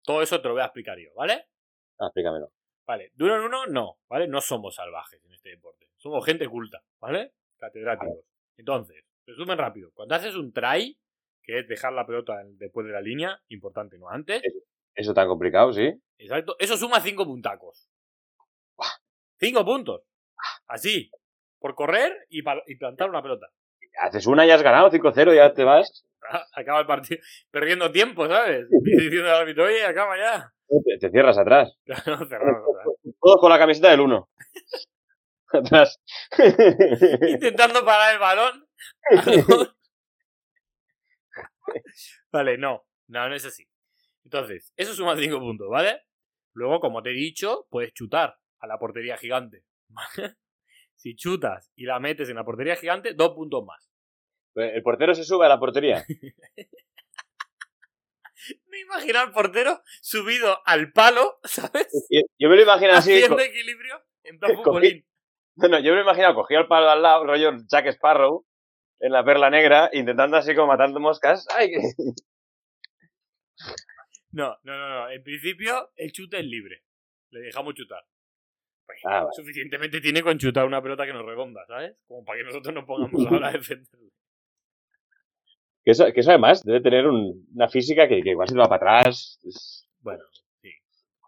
todo 0.02 0.22
eso 0.22 0.40
te 0.40 0.48
lo 0.48 0.54
voy 0.54 0.62
a 0.62 0.64
explicar 0.64 0.98
yo, 0.98 1.11
¿vale? 1.14 1.46
Ah, 2.00 2.06
explícamelo. 2.06 2.50
Vale, 2.85 3.12
de 3.14 3.24
uno 3.24 3.37
en 3.37 3.42
uno, 3.42 3.66
no, 3.66 3.98
¿vale? 4.09 4.26
No 4.26 4.40
somos 4.40 4.74
salvajes 4.74 5.24
en 5.24 5.35
este 5.35 5.50
deporte. 5.50 5.87
Somos 5.98 6.26
gente 6.26 6.48
culta, 6.48 6.83
¿vale? 6.98 7.35
Catedráticos. 7.56 8.24
Entonces, 8.56 9.04
resumen 9.24 9.56
rápido. 9.56 9.92
Cuando 9.94 10.16
haces 10.16 10.35
un 10.35 10.52
try, 10.52 10.98
que 11.44 11.61
es 11.61 11.68
dejar 11.68 11.92
la 11.92 12.04
pelota 12.04 12.42
después 12.44 12.88
de 12.88 12.92
la 12.92 13.00
línea, 13.00 13.40
importante, 13.50 13.98
no 13.98 14.09
antes. 14.09 14.42
Eso 14.96 15.14
tan 15.14 15.28
complicado, 15.28 15.72
sí. 15.72 15.92
Exacto. 16.18 16.56
Eso 16.59 16.76
suma 16.76 17.00
cinco 17.00 17.24
puntacos. 17.24 17.88
Cinco 19.40 19.64
puntos. 19.64 20.03
Así. 20.68 21.11
Por 21.59 21.74
correr 21.74 22.26
y, 22.29 22.42
plantar 22.42 23.11
una 23.11 23.22
pelota. 23.22 23.48
Haces 23.98 24.26
una 24.26 24.46
y 24.46 24.50
has 24.50 24.62
ganado 24.62 24.90
5-0, 24.90 25.35
ya 25.35 25.53
te 25.53 25.64
vas. 25.64 26.07
Acaba 26.55 26.81
el 26.81 26.87
partido 26.87 27.20
perdiendo 27.50 27.90
tiempo, 27.90 28.29
¿sabes? 28.29 28.66
Y 28.70 28.96
diciendo 29.03 29.31
al 29.31 29.42
árbitro, 29.42 29.64
oye, 29.64 29.85
acaba 29.85 30.16
ya. 30.16 30.53
Te, 30.68 30.98
te 30.98 31.11
cierras 31.11 31.38
atrás. 31.38 31.74
Claro, 31.85 32.24
cerramos 32.26 32.62
Todos 33.20 33.40
con 33.40 33.50
la 33.50 33.59
camiseta 33.59 33.90
del 33.90 34.00
1. 34.00 34.29
atrás. 35.53 36.00
Intentando 37.29 37.85
parar 37.85 38.14
el 38.14 38.20
balón. 38.20 38.66
vale, 42.33 42.59
no. 42.59 42.85
No, 43.09 43.29
no 43.29 43.35
es 43.35 43.44
así. 43.44 43.66
Entonces, 44.24 44.72
eso 44.76 44.94
suma 44.94 45.16
5 45.16 45.38
puntos, 45.38 45.68
¿vale? 45.68 46.03
Luego, 46.55 46.81
como 46.81 47.03
te 47.03 47.11
he 47.11 47.14
dicho, 47.14 47.66
puedes 47.70 47.92
chutar 47.92 48.40
a 48.61 48.66
la 48.66 48.79
portería 48.79 49.16
gigante. 49.16 49.64
Si 50.94 51.16
chutas 51.16 51.73
y 51.77 51.87
la 51.87 51.99
metes 51.99 52.29
en 52.29 52.37
la 52.37 52.44
portería 52.44 52.77
gigante, 52.77 53.14
dos 53.14 53.31
puntos 53.31 53.64
más. 53.64 53.90
El 54.55 54.83
portero 54.83 55.14
se 55.14 55.25
sube 55.25 55.46
a 55.46 55.49
la 55.49 55.59
portería. 55.59 56.05
Me 58.68 58.81
imagino 58.81 59.18
al 59.20 59.33
portero 59.33 59.81
subido 60.03 60.59
al 60.66 60.92
palo, 60.92 61.38
¿sabes? 61.44 61.88
Yo, 62.11 62.20
yo 62.38 62.49
me 62.51 62.57
lo 62.57 62.62
imagino 62.62 62.92
así. 62.92 63.14
Haciendo 63.14 63.40
equilibrio 63.40 64.03
en 64.25 64.38
plan 64.38 64.53
Cogí- 64.53 64.62
futbolín. 64.64 65.07
Bueno, 65.55 65.79
yo 65.79 65.90
me 65.92 65.96
lo 65.96 66.03
imagino 66.03 66.35
cogido 66.35 66.61
el 66.61 66.68
palo 66.68 66.87
de 66.87 66.92
al 66.92 67.03
lado, 67.03 67.25
rollo 67.27 67.53
Jack 67.66 67.87
Sparrow, 67.88 68.46
en 68.99 69.12
la 69.12 69.25
perla 69.25 69.49
negra, 69.51 69.88
intentando 69.94 70.37
así 70.37 70.55
como 70.55 70.68
matando 70.68 71.01
moscas. 71.01 71.46
¡Ay! 71.55 71.70
que- 71.70 71.94
No, 74.33 74.57
no, 74.62 74.79
no, 74.79 74.88
no. 74.88 75.11
En 75.11 75.23
principio, 75.23 75.90
el 75.96 76.12
chute 76.12 76.38
es 76.40 76.44
libre. 76.46 76.83
Le 77.31 77.40
dejamos 77.40 77.75
chutar. 77.75 78.03
Pues, 78.92 79.00
Ah, 79.05 79.20
vale. 79.20 79.33
Suficientemente 79.35 80.00
tiene 80.00 80.22
con 80.22 80.38
chutar 80.38 80.66
una 80.66 80.83
pelota 80.83 81.07
que 81.07 81.12
nos 81.12 81.24
redonda, 81.24 81.64
¿sabes? 81.66 81.96
Como 82.07 82.24
para 82.24 82.38
que 82.38 82.44
nosotros 82.44 82.74
nos 82.74 82.85
pongamos 82.85 83.12
ahora 83.44 83.48
a 83.48 83.53
defenderlo. 83.53 84.11
Que 85.85 85.92
eso, 85.92 86.12
que 86.12 86.20
eso 86.20 86.31
además 86.31 86.62
debe 86.64 86.81
tener 86.81 87.07
un- 87.07 87.46
una 87.55 87.68
física 87.68 88.07
que, 88.09 88.20
que 88.22 88.31
igual 88.31 88.48
se 88.48 88.57
va 88.57 88.68
para 88.68 88.98
atrás. 89.00 89.38
Es- 89.44 89.88
Bueno, 90.00 90.22
sí, 90.61 90.70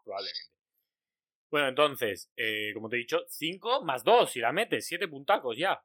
probablemente. 0.05 0.40
Bueno, 1.51 1.68
entonces, 1.68 2.31
eh, 2.37 2.70
como 2.75 2.88
te 2.88 2.96
he 2.96 3.01
dicho, 3.01 3.20
5 3.29 3.83
más 3.85 4.03
2, 4.05 4.31
si 4.31 4.40
la 4.40 4.53
metes, 4.53 4.87
7 4.87 5.07
puntacos 5.09 5.57
ya. 5.57 5.81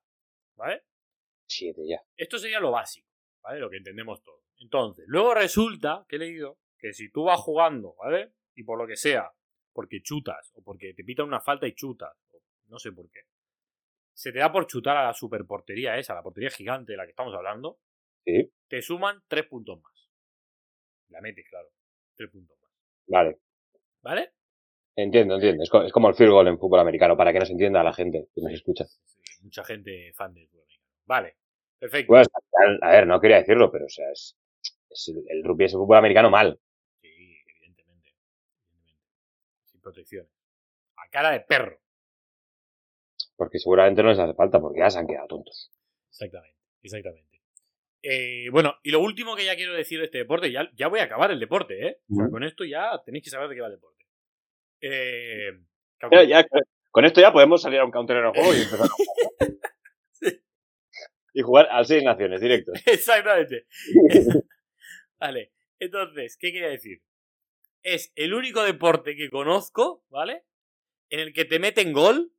¿Vale? 0.55 0.83
Siete 1.45 1.81
ya. 1.87 2.01
Esto 2.15 2.39
sería 2.39 2.59
lo 2.59 2.71
básico, 2.71 3.07
¿vale? 3.43 3.59
Lo 3.59 3.69
que 3.69 3.77
entendemos 3.77 4.21
todos. 4.23 4.41
Entonces, 4.59 5.05
luego 5.07 5.33
resulta 5.33 6.05
que 6.09 6.15
he 6.15 6.19
leído 6.19 6.57
que 6.79 6.93
si 6.93 7.09
tú 7.11 7.25
vas 7.25 7.39
jugando, 7.39 7.95
¿vale? 7.99 8.33
Y 8.55 8.63
por 8.63 8.77
lo 8.79 8.87
que 8.87 8.95
sea, 8.95 9.29
porque 9.77 10.01
chutas, 10.01 10.51
o 10.55 10.63
porque 10.63 10.95
te 10.95 11.03
pitan 11.03 11.27
una 11.27 11.39
falta 11.39 11.67
y 11.67 11.75
chutas, 11.75 12.17
o 12.33 12.41
no 12.69 12.79
sé 12.79 12.91
por 12.91 13.11
qué, 13.11 13.19
se 14.11 14.31
te 14.31 14.39
da 14.39 14.51
por 14.51 14.65
chutar 14.65 14.97
a 14.97 15.03
la 15.05 15.13
superportería 15.13 15.99
esa, 15.99 16.15
la 16.15 16.23
portería 16.23 16.49
gigante 16.49 16.93
de 16.93 16.97
la 16.97 17.03
que 17.05 17.11
estamos 17.11 17.35
hablando, 17.35 17.77
Sí. 18.25 18.51
te 18.67 18.81
suman 18.81 19.21
3 19.27 19.45
puntos 19.45 19.79
más. 19.79 20.09
La 21.09 21.21
metes, 21.21 21.45
claro. 21.47 21.69
3 22.15 22.31
puntos 22.31 22.57
más. 22.59 22.71
Vale. 23.05 23.37
¿Vale? 24.01 24.33
Entiendo, 24.95 25.35
entiendo. 25.35 25.61
Es, 25.61 25.69
co- 25.69 25.83
es 25.83 25.91
como 25.91 26.09
el 26.09 26.15
field 26.15 26.31
goal 26.31 26.47
en 26.47 26.57
fútbol 26.57 26.79
americano, 26.79 27.15
para 27.15 27.31
que 27.31 27.37
nos 27.39 27.51
entienda 27.51 27.83
la 27.83 27.93
gente 27.93 28.29
que 28.33 28.41
nos 28.41 28.51
escucha. 28.53 28.85
Sí, 29.05 29.43
mucha 29.43 29.63
gente 29.63 30.11
fan 30.15 30.33
del 30.33 30.47
fútbol 30.47 30.63
americano. 30.63 30.89
Vale. 31.05 31.37
Perfecto. 31.77 32.15
A 32.81 32.89
ver, 32.91 33.05
no 33.05 33.21
quería 33.21 33.37
decirlo, 33.37 33.71
pero 33.71 33.85
o 33.85 33.89
sea, 33.89 34.09
es, 34.11 34.35
es 34.89 35.07
el, 35.09 35.23
el 35.27 35.43
rugby 35.43 35.65
es 35.65 35.73
el 35.73 35.77
fútbol 35.77 35.97
americano 35.97 36.31
mal. 36.31 36.59
Sí, 36.99 37.07
evidentemente. 37.47 38.15
evidentemente. 38.71 39.76
Sin 39.87 39.93
protección. 39.93 40.27
A 40.97 41.09
cara 41.09 41.31
de 41.31 41.41
perro. 41.41 41.79
Porque 43.35 43.59
seguramente 43.59 44.03
no 44.03 44.09
les 44.09 44.19
hace 44.19 44.33
falta, 44.33 44.59
porque 44.59 44.79
ya 44.79 44.89
se 44.89 44.99
han 44.99 45.07
quedado 45.07 45.27
tontos. 45.27 45.71
Exactamente, 46.09 46.57
exactamente. 46.81 47.41
Eh, 48.01 48.49
bueno, 48.51 48.75
y 48.83 48.91
lo 48.91 48.99
último 48.99 49.35
que 49.35 49.45
ya 49.45 49.55
quiero 49.55 49.73
decir 49.73 49.99
de 49.99 50.05
este 50.05 50.19
deporte, 50.19 50.51
ya, 50.51 50.69
ya 50.75 50.87
voy 50.87 50.99
a 50.99 51.03
acabar 51.03 51.31
el 51.31 51.39
deporte, 51.39 51.87
¿eh? 51.87 52.01
O 52.09 52.15
sea, 52.15 52.29
con 52.29 52.43
esto 52.43 52.63
ya 52.63 53.01
tenéis 53.05 53.23
que 53.23 53.29
saber 53.29 53.49
de 53.49 53.55
qué 53.55 53.61
va 53.61 53.67
el 53.67 53.73
deporte. 53.73 54.05
Eh, 54.81 55.51
Pero 56.09 56.23
ya, 56.23 56.45
con 56.91 57.05
esto 57.05 57.21
ya 57.21 57.31
podemos 57.31 57.61
salir 57.61 57.79
a 57.79 57.85
un 57.85 57.91
counter 57.91 58.17
en 58.17 58.25
el 58.25 58.31
juego 58.31 58.53
y 58.53 58.61
empezar 58.61 58.81
a. 58.81 58.89
Sí. 60.13 60.41
Y 61.33 61.41
jugar 61.43 61.67
al 61.69 61.85
seis 61.85 62.03
naciones, 62.03 62.41
directo. 62.41 62.71
Exactamente. 62.85 63.67
vale, 65.19 65.53
entonces, 65.79 66.37
¿qué 66.39 66.51
quería 66.51 66.69
decir? 66.69 67.03
Es 67.89 68.11
el 68.15 68.33
único 68.33 68.63
deporte 68.63 69.15
que 69.15 69.29
conozco, 69.29 70.03
¿vale? 70.09 70.43
En 71.09 71.21
el 71.21 71.31
que 71.33 71.45
te 71.45 71.57
meten 71.57 71.93
gol, 71.93 72.33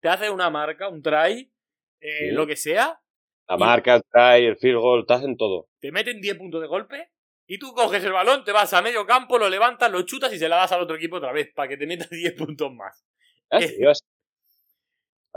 te 0.00 0.08
hacen 0.08 0.32
una 0.32 0.50
marca, 0.50 0.88
un 0.88 1.02
try, 1.02 1.52
eh, 2.00 2.28
Sí. 2.30 2.30
lo 2.32 2.46
que 2.48 2.56
sea, 2.56 3.00
La 3.48 3.56
marca, 3.56 3.94
el 3.94 4.02
try, 4.12 4.44
el 4.46 4.56
field 4.56 4.78
goal, 4.78 5.06
te 5.06 5.14
hacen 5.14 5.36
todo. 5.36 5.68
te 5.80 5.92
meten 5.92 6.20
10 6.20 6.36
puntos 6.36 6.60
de 6.60 6.66
golpe 6.66 7.10
y 7.46 7.58
tú 7.60 7.72
coges 7.74 8.02
el 8.04 8.12
balón, 8.12 8.42
te 8.44 8.50
vas 8.52 8.72
a 8.74 8.82
medio 8.82 9.06
campo, 9.06 9.38
lo 9.38 9.48
levantas, 9.48 9.90
lo 9.92 10.02
chutas 10.02 10.32
y 10.34 10.38
se 10.38 10.48
la 10.48 10.56
das 10.56 10.72
al 10.72 10.82
otro 10.82 10.96
equipo 10.96 11.16
otra 11.16 11.32
vez 11.32 11.52
para 11.54 11.68
que 11.68 11.76
te 11.76 11.86
metas 11.86 12.10
10 12.10 12.34
puntos 12.34 12.72
más. 12.74 13.04
Ah, 13.50 13.60
Eh. 13.60 13.74
Dios. 13.78 14.02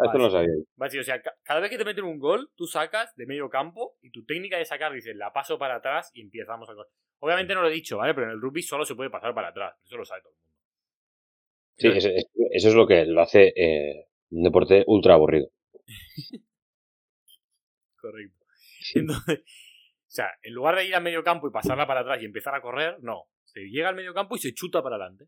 Esto 0.06 0.18
no 0.18 0.24
lo 0.26 0.30
sabía. 0.32 0.50
sí, 0.90 1.00
o 1.00 1.04
sea, 1.04 1.22
ca- 1.22 1.36
cada 1.44 1.60
vez 1.60 1.70
que 1.70 1.78
te 1.78 1.86
meten 1.86 2.04
un 2.06 2.20
gol, 2.20 2.50
tú 2.56 2.66
sacas 2.68 3.16
de 3.16 3.26
medio 3.26 3.50
campo 3.50 3.98
y 4.02 4.12
tu 4.12 4.26
técnica 4.26 4.58
de 4.58 4.66
sacar 4.66 4.92
dices, 4.94 5.16
la 5.16 5.32
paso 5.34 5.58
para 5.60 5.76
atrás 5.76 6.10
y 6.14 6.22
empezamos 6.22 6.70
a... 6.70 6.74
co- 6.76 6.88
Obviamente 7.20 7.54
no 7.54 7.62
lo 7.62 7.68
he 7.70 7.74
dicho, 7.74 7.98
¿vale? 7.98 8.14
Pero 8.16 8.28
en 8.28 8.34
el 8.34 8.42
rugby 8.42 8.64
solo 8.64 8.84
se 8.84 8.96
puede 8.96 9.10
pasar 9.12 9.34
para 9.36 9.50
atrás. 9.50 9.76
Eso 9.86 9.98
lo 9.98 10.06
sabe 10.06 10.22
todo 10.22 10.32
el 10.32 10.36
mundo. 10.38 10.52
Sí, 11.78 11.88
eso, 11.98 12.10
es- 12.10 12.28
eso 12.52 12.68
es 12.70 12.74
lo 12.76 12.88
que 12.88 13.06
lo 13.06 13.22
hace 13.22 13.54
eh, 13.56 14.08
un 14.32 14.44
deporte 14.44 14.84
ultra 14.88 15.14
aburrido. 15.14 15.48
Correcto. 18.00 18.46
Entonces, 18.96 19.40
o 19.40 20.14
sea, 20.14 20.30
en 20.42 20.54
lugar 20.54 20.76
de 20.76 20.86
ir 20.86 20.96
al 20.96 21.04
medio 21.04 21.24
campo 21.24 21.48
y 21.48 21.52
pasarla 21.52 21.86
para 21.88 22.02
atrás 22.02 22.22
y 22.22 22.26
empezar 22.26 22.56
a 22.56 22.62
correr, 22.62 22.98
no. 23.02 23.26
Se 23.46 23.62
llega 23.62 23.90
al 23.90 23.96
medio 23.96 24.14
campo 24.14 24.36
y 24.36 24.40
se 24.40 24.54
chuta 24.54 24.82
para 24.82 24.96
adelante. 24.96 25.26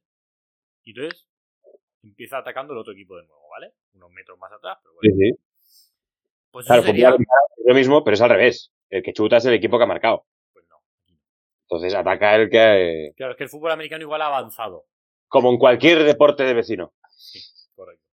Y 0.83 0.91
entonces 0.91 1.27
empieza 2.03 2.37
atacando 2.37 2.73
el 2.73 2.79
otro 2.79 2.93
equipo 2.93 3.17
de 3.17 3.25
nuevo, 3.25 3.49
¿vale? 3.49 3.73
Unos 3.93 4.11
metros 4.11 4.37
más 4.39 4.51
atrás, 4.51 4.77
pero 4.83 4.95
Sí, 5.01 5.09
bueno. 5.11 5.35
sí. 5.37 5.43
Pues 6.51 6.65
Claro, 6.67 6.83
sería... 6.83 7.09
es 7.09 7.15
lo 7.65 7.73
mismo, 7.73 8.03
pero 8.03 8.13
es 8.15 8.21
al 8.21 8.29
revés. 8.29 8.71
El 8.89 9.01
que 9.01 9.13
chuta 9.13 9.37
es 9.37 9.45
el 9.45 9.53
equipo 9.53 9.77
que 9.77 9.83
ha 9.85 9.87
marcado. 9.87 10.25
Pues 10.53 10.65
no. 10.69 10.75
Entonces 11.63 11.95
ataca 11.95 12.35
el 12.35 12.49
que... 12.49 13.13
Claro, 13.15 13.31
es 13.31 13.37
que 13.37 13.43
el 13.45 13.49
fútbol 13.49 13.71
americano 13.71 14.03
igual 14.03 14.21
ha 14.21 14.27
avanzado. 14.27 14.85
como 15.27 15.49
en 15.51 15.57
cualquier 15.57 16.03
deporte 16.03 16.43
de 16.43 16.53
vecino. 16.53 16.93
Sí, 17.09 17.39
correcto. 17.75 18.05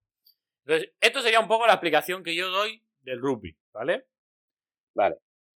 Entonces, 0.64 0.92
esto 1.00 1.20
sería 1.20 1.40
un 1.40 1.48
poco 1.48 1.66
la 1.66 1.74
explicación 1.74 2.22
que 2.22 2.34
yo 2.34 2.48
doy 2.50 2.82
del 3.00 3.20
rugby, 3.20 3.54
¿vale? 3.72 4.06
Vale. 4.94 5.16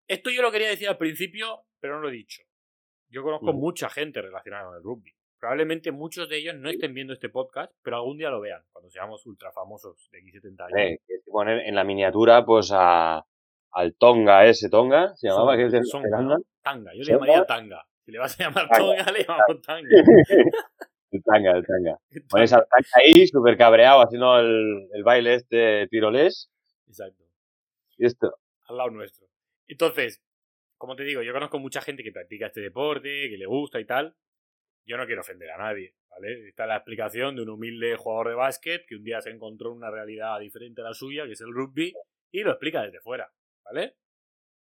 Esto 0.08 0.30
yo 0.32 0.42
lo 0.42 0.52
quería 0.52 0.70
decir 0.70 0.90
al 0.90 0.98
principio, 0.98 1.66
pero 1.80 1.96
no 1.96 2.02
lo 2.02 2.10
he 2.10 2.14
dicho. 2.14 2.42
Yo 3.10 3.22
conozco 3.24 3.54
mucha 3.54 3.90
gente 3.90 4.22
relacionada 4.22 4.66
con 4.66 4.76
el 4.78 4.84
rugby. 4.84 5.14
Probablemente 5.42 5.92
muchos 5.92 6.30
de 6.30 6.38
ellos 6.38 6.54
no 6.54 6.70
estén 6.70 6.94
viendo 6.94 7.14
este 7.14 7.28
podcast, 7.28 7.74
pero 7.82 7.96
algún 7.96 8.16
día 8.16 8.30
lo 8.30 8.40
vean, 8.40 8.62
cuando 8.72 8.92
seamos 8.92 9.26
ultra 9.26 9.52
famosos 9.52 10.08
de 10.12 10.20
aquí 10.20 10.30
70 10.30 10.66
años. 10.66 10.78
Eh, 10.78 11.00
tienes 11.08 11.26
que 11.26 11.32
poner 11.32 11.66
en 11.66 11.74
la 11.74 11.84
miniatura, 11.84 12.46
pues, 12.46 12.70
a, 12.72 13.26
al 13.72 13.96
Tonga 13.96 14.46
ese, 14.46 14.70
Tonga, 14.70 15.16
se 15.16 15.30
llamaba, 15.30 15.58
que 15.58 15.66
es 15.66 15.72
de 15.72 15.82
Zelanda. 15.84 16.22
¿no? 16.22 16.44
Tanga, 16.62 16.92
yo 16.94 17.00
le 17.00 17.14
llamaría 17.14 17.44
tanga. 17.48 17.84
Si 18.06 18.12
le 18.12 18.20
vas 18.20 18.40
a 18.40 18.44
llamar 18.44 18.70
Tanga. 18.70 18.86
tonga, 18.86 19.12
le 19.12 19.24
llamamos 19.24 19.62
tanga. 19.64 19.90
El 21.12 21.24
tanga, 21.24 21.52
el 21.58 21.66
tanga. 21.66 21.98
Pones 22.30 22.54
al 22.54 22.68
tanga 22.70 22.88
ahí, 23.04 23.26
súper 23.26 23.58
cabreado, 23.58 24.02
haciendo 24.02 24.40
el, 24.40 24.90
el 24.94 25.04
baile 25.04 25.34
este 25.34 25.88
tirolés. 25.88 26.52
Exacto. 26.88 27.24
Y 27.98 28.06
esto. 28.06 28.38
al 28.68 28.78
lado 28.78 28.92
nuestro. 28.92 29.28
Entonces, 29.68 30.22
como 30.78 30.96
te 30.96 31.04
digo, 31.04 31.24
yo 31.24 31.34
conozco 31.34 31.58
mucha 31.58 31.82
gente 31.82 32.04
que 32.04 32.12
practica 32.12 32.46
este 32.46 32.62
deporte, 32.62 33.28
que 33.28 33.38
le 33.38 33.48
gusta 33.48 33.80
y 33.80 33.86
tal. 33.86 34.16
Yo 34.86 34.98
no 34.98 35.06
quiero 35.06 35.22
ofender 35.22 35.52
a 35.52 35.58
nadie, 35.58 35.96
¿vale? 36.10 36.48
Esta 36.48 36.64
es 36.64 36.70
la 36.70 36.76
explicación 36.78 37.36
de 37.36 37.44
un 37.44 37.50
humilde 37.50 37.96
jugador 37.96 38.30
de 38.30 38.36
básquet 38.36 38.86
que 38.88 38.96
un 38.96 39.04
día 39.04 39.22
se 39.22 39.30
encontró 39.30 39.72
en 39.72 39.78
una 39.78 39.92
realidad 39.92 40.40
diferente 40.40 40.82
a 40.82 40.86
la 40.86 40.94
suya, 40.94 41.26
que 41.26 41.34
es 41.34 41.42
el 41.42 41.54
rugby, 41.54 41.94
y 42.32 42.42
lo 42.42 42.52
explica 42.52 42.82
desde 42.82 43.00
fuera, 43.00 43.32
¿vale? 43.64 43.96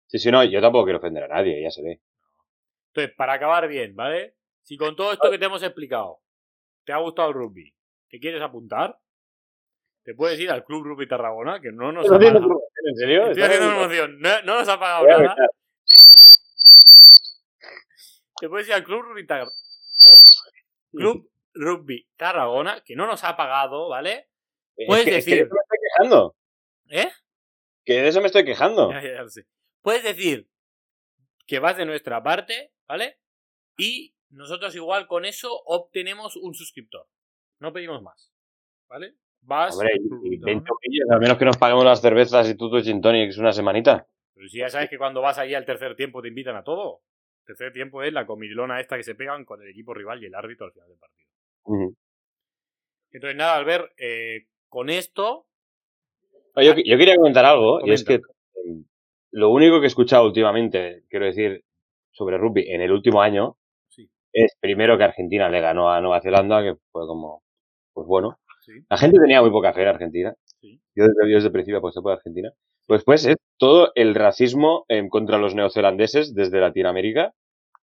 Sí, 0.07 0.18
sí, 0.18 0.31
no, 0.31 0.42
yo 0.42 0.61
tampoco 0.61 0.85
quiero 0.85 0.98
ofender 0.98 1.24
a 1.24 1.28
nadie, 1.28 1.62
ya 1.62 1.70
se 1.70 1.83
ve. 1.83 2.00
Entonces, 2.88 3.14
para 3.16 3.35
acabar 3.35 3.68
bien, 3.68 3.94
¿vale? 3.94 4.37
Si 4.62 4.76
con 4.76 4.96
todo 4.96 5.12
esto 5.12 5.31
que 5.31 5.38
te 5.38 5.44
hemos 5.44 5.62
explicado 5.62 6.20
te 6.85 6.92
ha 6.92 6.98
gustado 6.98 7.28
el 7.28 7.35
rugby, 7.35 7.74
¿te 8.09 8.18
quieres 8.18 8.40
apuntar? 8.40 8.98
Te 10.04 10.14
puedes 10.14 10.40
ir 10.40 10.50
al 10.50 10.64
Club 10.64 10.85
Rugby 10.85 11.07
Tarragona, 11.07 11.61
que 11.61 11.70
no 11.70 11.92
nos 11.92 12.11
ha 12.11 12.14
¿Estás 12.14 12.18
haciendo 12.18 12.40
pagado. 12.40 12.62
¿En 12.85 12.96
serio? 12.96 13.26
Estoy 13.26 13.42
¿Estás 13.42 13.57
haciendo 13.57 13.76
promoción, 13.76 14.20
no, 14.20 14.42
no 14.42 14.59
nos 14.59 14.68
ha 14.68 14.81
pagado 14.81 15.07
nada. 15.07 15.37
Te 18.40 18.48
puedes 18.48 18.68
ir 18.68 18.74
al 18.74 18.85
Club 18.85 19.02
Rugby 19.02 19.26
Tarragona. 19.26 19.67
Club 20.93 21.31
Rugby 21.55 22.09
Tarragona, 22.17 22.83
que 22.85 22.97
no 22.97 23.07
nos 23.07 23.25
ha 23.25 23.37
pagado, 23.37 23.88
¿vale? 23.88 24.29
Es 24.77 24.87
Puedes 24.87 25.07
es 25.07 25.11
que 25.11 25.17
decir- 25.17 25.35
de 25.37 25.43
eso 25.43 25.55
me 25.55 25.61
estoy 25.61 25.79
quejando. 25.83 26.37
¿Eh? 26.91 27.09
Que 27.85 28.03
de 28.03 28.09
eso 28.09 28.21
me 28.21 28.27
estoy 28.27 28.45
quejando. 28.45 28.91
Ya, 28.93 29.03
ya, 29.03 29.14
ya 29.14 29.23
lo 29.23 29.29
sé. 29.29 29.47
Puedes 29.83 30.03
decir 30.05 30.49
que 31.47 31.59
vas 31.59 31.77
de 31.77 31.87
nuestra 31.87 32.23
parte, 32.23 32.73
¿vale? 32.87 33.19
Y 33.77 34.14
nosotros 34.31 34.75
igual 34.77 35.07
con 35.07 35.25
eso 35.25 35.51
obtenemos 35.67 36.37
un 36.37 36.55
suscriptor. 36.55 37.07
No 37.61 37.73
pedimos 37.73 38.03
más. 38.03 38.33
¿Vale? 38.88 39.14
Vas. 39.41 39.75
Hombre, 39.75 39.91
Club 39.99 40.11
Rugby 40.12 40.35
y 40.35 40.38
20 40.38 40.64
Tarragona. 40.64 40.81
millas, 40.88 41.11
al 41.11 41.21
menos 41.21 41.38
que 41.38 41.45
nos 41.45 41.57
paguemos 41.57 41.85
las 41.85 42.01
cervezas 42.01 42.49
y 42.49 42.55
tú 42.57 42.71
tu 42.71 42.81
gin 42.83 43.01
tonics 43.01 43.38
una 43.38 43.53
semanita. 43.53 44.07
Pero 44.35 44.49
si 44.49 44.59
ya 44.59 44.69
sabes 44.69 44.88
que 44.91 44.99
cuando 44.99 45.21
vas 45.21 45.38
allí 45.38 45.55
al 45.55 45.64
tercer 45.64 45.97
tiempo 45.97 46.21
te 46.23 46.29
invitan 46.29 46.57
a 46.57 46.62
todo. 46.64 47.03
Tercer 47.48 47.72
tiempo 47.72 48.02
es 48.02 48.12
la 48.12 48.26
comidilona 48.26 48.78
esta 48.78 48.98
que 48.98 49.02
se 49.02 49.14
pegan 49.14 49.46
con 49.46 49.62
el 49.62 49.70
equipo 49.70 49.94
rival 49.94 50.22
y 50.22 50.26
el 50.26 50.34
árbitro 50.34 50.66
al 50.66 50.72
final 50.72 50.88
del 50.90 50.98
partido. 50.98 51.28
Entonces, 53.11 53.37
nada, 53.38 53.56
Albert, 53.56 53.90
eh, 53.96 54.48
con 54.68 54.90
esto. 54.90 55.46
Oye, 56.56 56.66
Yo, 56.66 56.74
yo 56.74 56.98
quería 56.98 57.16
comentar 57.16 57.46
algo, 57.46 57.80
y 57.87 57.92
es 57.92 58.04
que 58.04 58.16
eh, 58.16 58.20
lo 59.30 59.48
único 59.48 59.80
que 59.80 59.84
he 59.84 59.88
escuchado 59.88 60.26
últimamente, 60.26 61.04
quiero 61.08 61.24
decir, 61.24 61.64
sobre 62.12 62.37
rugby 62.37 62.70
en 62.70 62.82
el 62.82 62.92
último 62.92 63.22
año, 63.22 63.56
Sí. 63.88 64.11
es 64.34 64.54
primero 64.61 64.98
que 64.98 65.04
Argentina 65.04 65.48
le 65.48 65.62
ganó 65.62 65.90
a 65.90 66.02
Nueva 66.02 66.20
Zelanda, 66.20 66.62
que 66.62 66.74
fue 66.92 67.06
como, 67.06 67.42
pues 67.94 68.06
bueno. 68.06 68.38
Sí. 68.61 68.72
La 68.90 68.98
gente 68.98 69.18
tenía 69.18 69.40
muy 69.40 69.50
poca 69.50 69.72
fe 69.72 69.84
en 69.84 69.88
Argentina. 69.88 70.34
Sí. 70.61 70.78
Yo 70.94 71.04
desde, 71.04 71.30
yo 71.30 71.37
desde 71.37 71.46
el 71.46 71.52
principio 71.52 71.78
aposté 71.78 72.02
por 72.02 72.12
Argentina. 72.12 72.52
Pues 72.88 73.05
pues 73.05 73.24
es 73.27 73.37
todo 73.59 73.92
el 73.94 74.16
racismo 74.16 74.85
eh, 74.88 75.09
contra 75.11 75.38
los 75.38 75.55
neozelandeses 75.55 76.35
desde 76.35 76.61
Latinoamérica, 76.61 77.35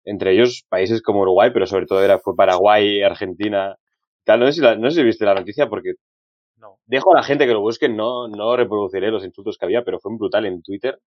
entre 0.05 0.33
ellos 0.33 0.65
países 0.69 1.03
como 1.03 1.23
Uruguay, 1.23 1.51
pero 1.53 1.67
sobre 1.67 1.87
todo 1.87 2.03
era, 2.05 2.19
fue 2.21 2.37
Paraguay, 2.37 3.03
Argentina, 3.03 3.77
tal. 4.25 4.41
No 4.41 4.47
sé 4.47 4.53
si, 4.55 4.61
la- 4.63 4.77
no 4.77 4.91
sé 4.91 4.97
si 4.99 5.05
viste 5.05 5.25
la 5.27 5.35
noticia 5.35 5.69
porque 5.69 5.95
No. 6.57 6.79
dejo 6.87 7.13
a 7.15 7.17
la 7.19 7.25
gente 7.25 7.47
que 7.47 7.55
lo 7.55 7.61
busque, 7.63 7.89
no, 7.89 8.29
no 8.29 8.57
reproduciré 8.57 9.11
los 9.11 9.25
insultos 9.25 9.59
que 9.59 9.67
había, 9.67 9.85
pero 9.85 10.01
fue 10.01 10.17
brutal 10.17 10.47
en 10.47 10.63
Twitter. 10.63 11.01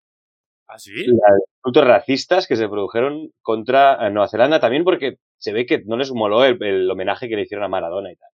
¿Ah, 0.67 0.79
sí? 0.79 0.93
Los 1.05 1.17
insultos 1.57 1.85
racistas 1.87 2.47
que 2.47 2.55
se 2.57 2.69
produjeron 2.69 3.31
contra 3.41 4.07
eh, 4.07 4.11
Nueva 4.11 4.29
Zelanda 4.29 4.59
también 4.61 4.83
porque 4.85 5.17
se 5.37 5.53
ve 5.53 5.65
que 5.65 5.83
no 5.85 5.97
les 5.97 6.11
moló 6.13 6.45
el, 6.45 6.61
el 6.63 6.89
homenaje 6.91 7.29
que 7.29 7.35
le 7.37 7.43
hicieron 7.43 7.65
a 7.65 7.69
Maradona 7.69 8.11
y 8.11 8.15
tal. 8.17 8.29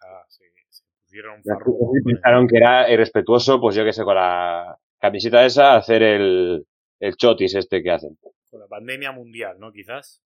Ah, 0.00 0.24
sí. 0.28 0.45
Un 1.24 2.02
pensaron 2.04 2.46
que 2.48 2.56
era 2.56 2.90
irrespetuoso, 2.90 3.60
pues 3.60 3.74
yo 3.76 3.84
que 3.84 3.92
sé, 3.92 4.04
con 4.04 4.14
la 4.16 4.76
camiseta 4.98 5.44
esa, 5.44 5.76
hacer 5.76 6.02
el, 6.02 6.66
el 7.00 7.16
chotis 7.16 7.54
este 7.54 7.82
que 7.82 7.90
hacen. 7.90 8.16
con 8.50 8.60
la 8.60 8.66
pandemia 8.68 9.12
mundial, 9.12 9.58
¿no? 9.58 9.72
Quizás. 9.72 10.22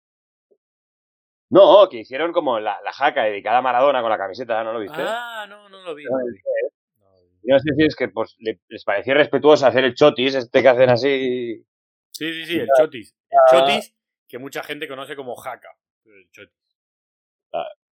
No, 1.51 1.89
que 1.89 1.99
hicieron 1.99 2.33
como 2.33 2.59
la, 2.59 2.79
la 2.83 2.93
jaca 2.93 3.25
dedicada 3.25 3.59
a 3.59 3.63
Maradona 3.63 4.01
con 4.01 4.11
la 4.11 4.19
camiseta, 4.19 4.65
¿no 4.65 4.73
lo 4.73 4.81
viste? 4.81 4.97
Ah, 5.01 5.47
no, 5.49 5.69
no 5.69 5.83
lo 5.83 5.95
vi. 5.95 6.05
No, 6.05 6.11
No, 6.13 6.19
lo 6.19 6.33
vi. 6.33 7.59
Sé 7.61 7.75
si 7.77 7.85
es 7.85 7.95
que 7.95 8.09
pues, 8.09 8.35
le- 8.39 8.61
les 8.69 8.85
parecía 8.85 9.13
irrespetuoso 9.13 9.67
hacer 9.67 9.85
el 9.85 9.95
chotis 9.95 10.35
este 10.35 10.63
que 10.63 10.69
hacen 10.69 10.91
así. 10.91 11.65
Sí, 12.11 12.33
sí, 12.33 12.47
sí, 12.47 12.59
el 12.59 12.69
chotis. 12.77 13.15
El 13.31 13.39
Ah. 13.39 13.43
chotis 13.51 13.95
que 14.27 14.39
mucha 14.39 14.63
gente 14.63 14.89
conoce 14.89 15.15
como 15.15 15.37
jaca. 15.37 15.69
El 16.07 16.29
chotis. 16.31 16.55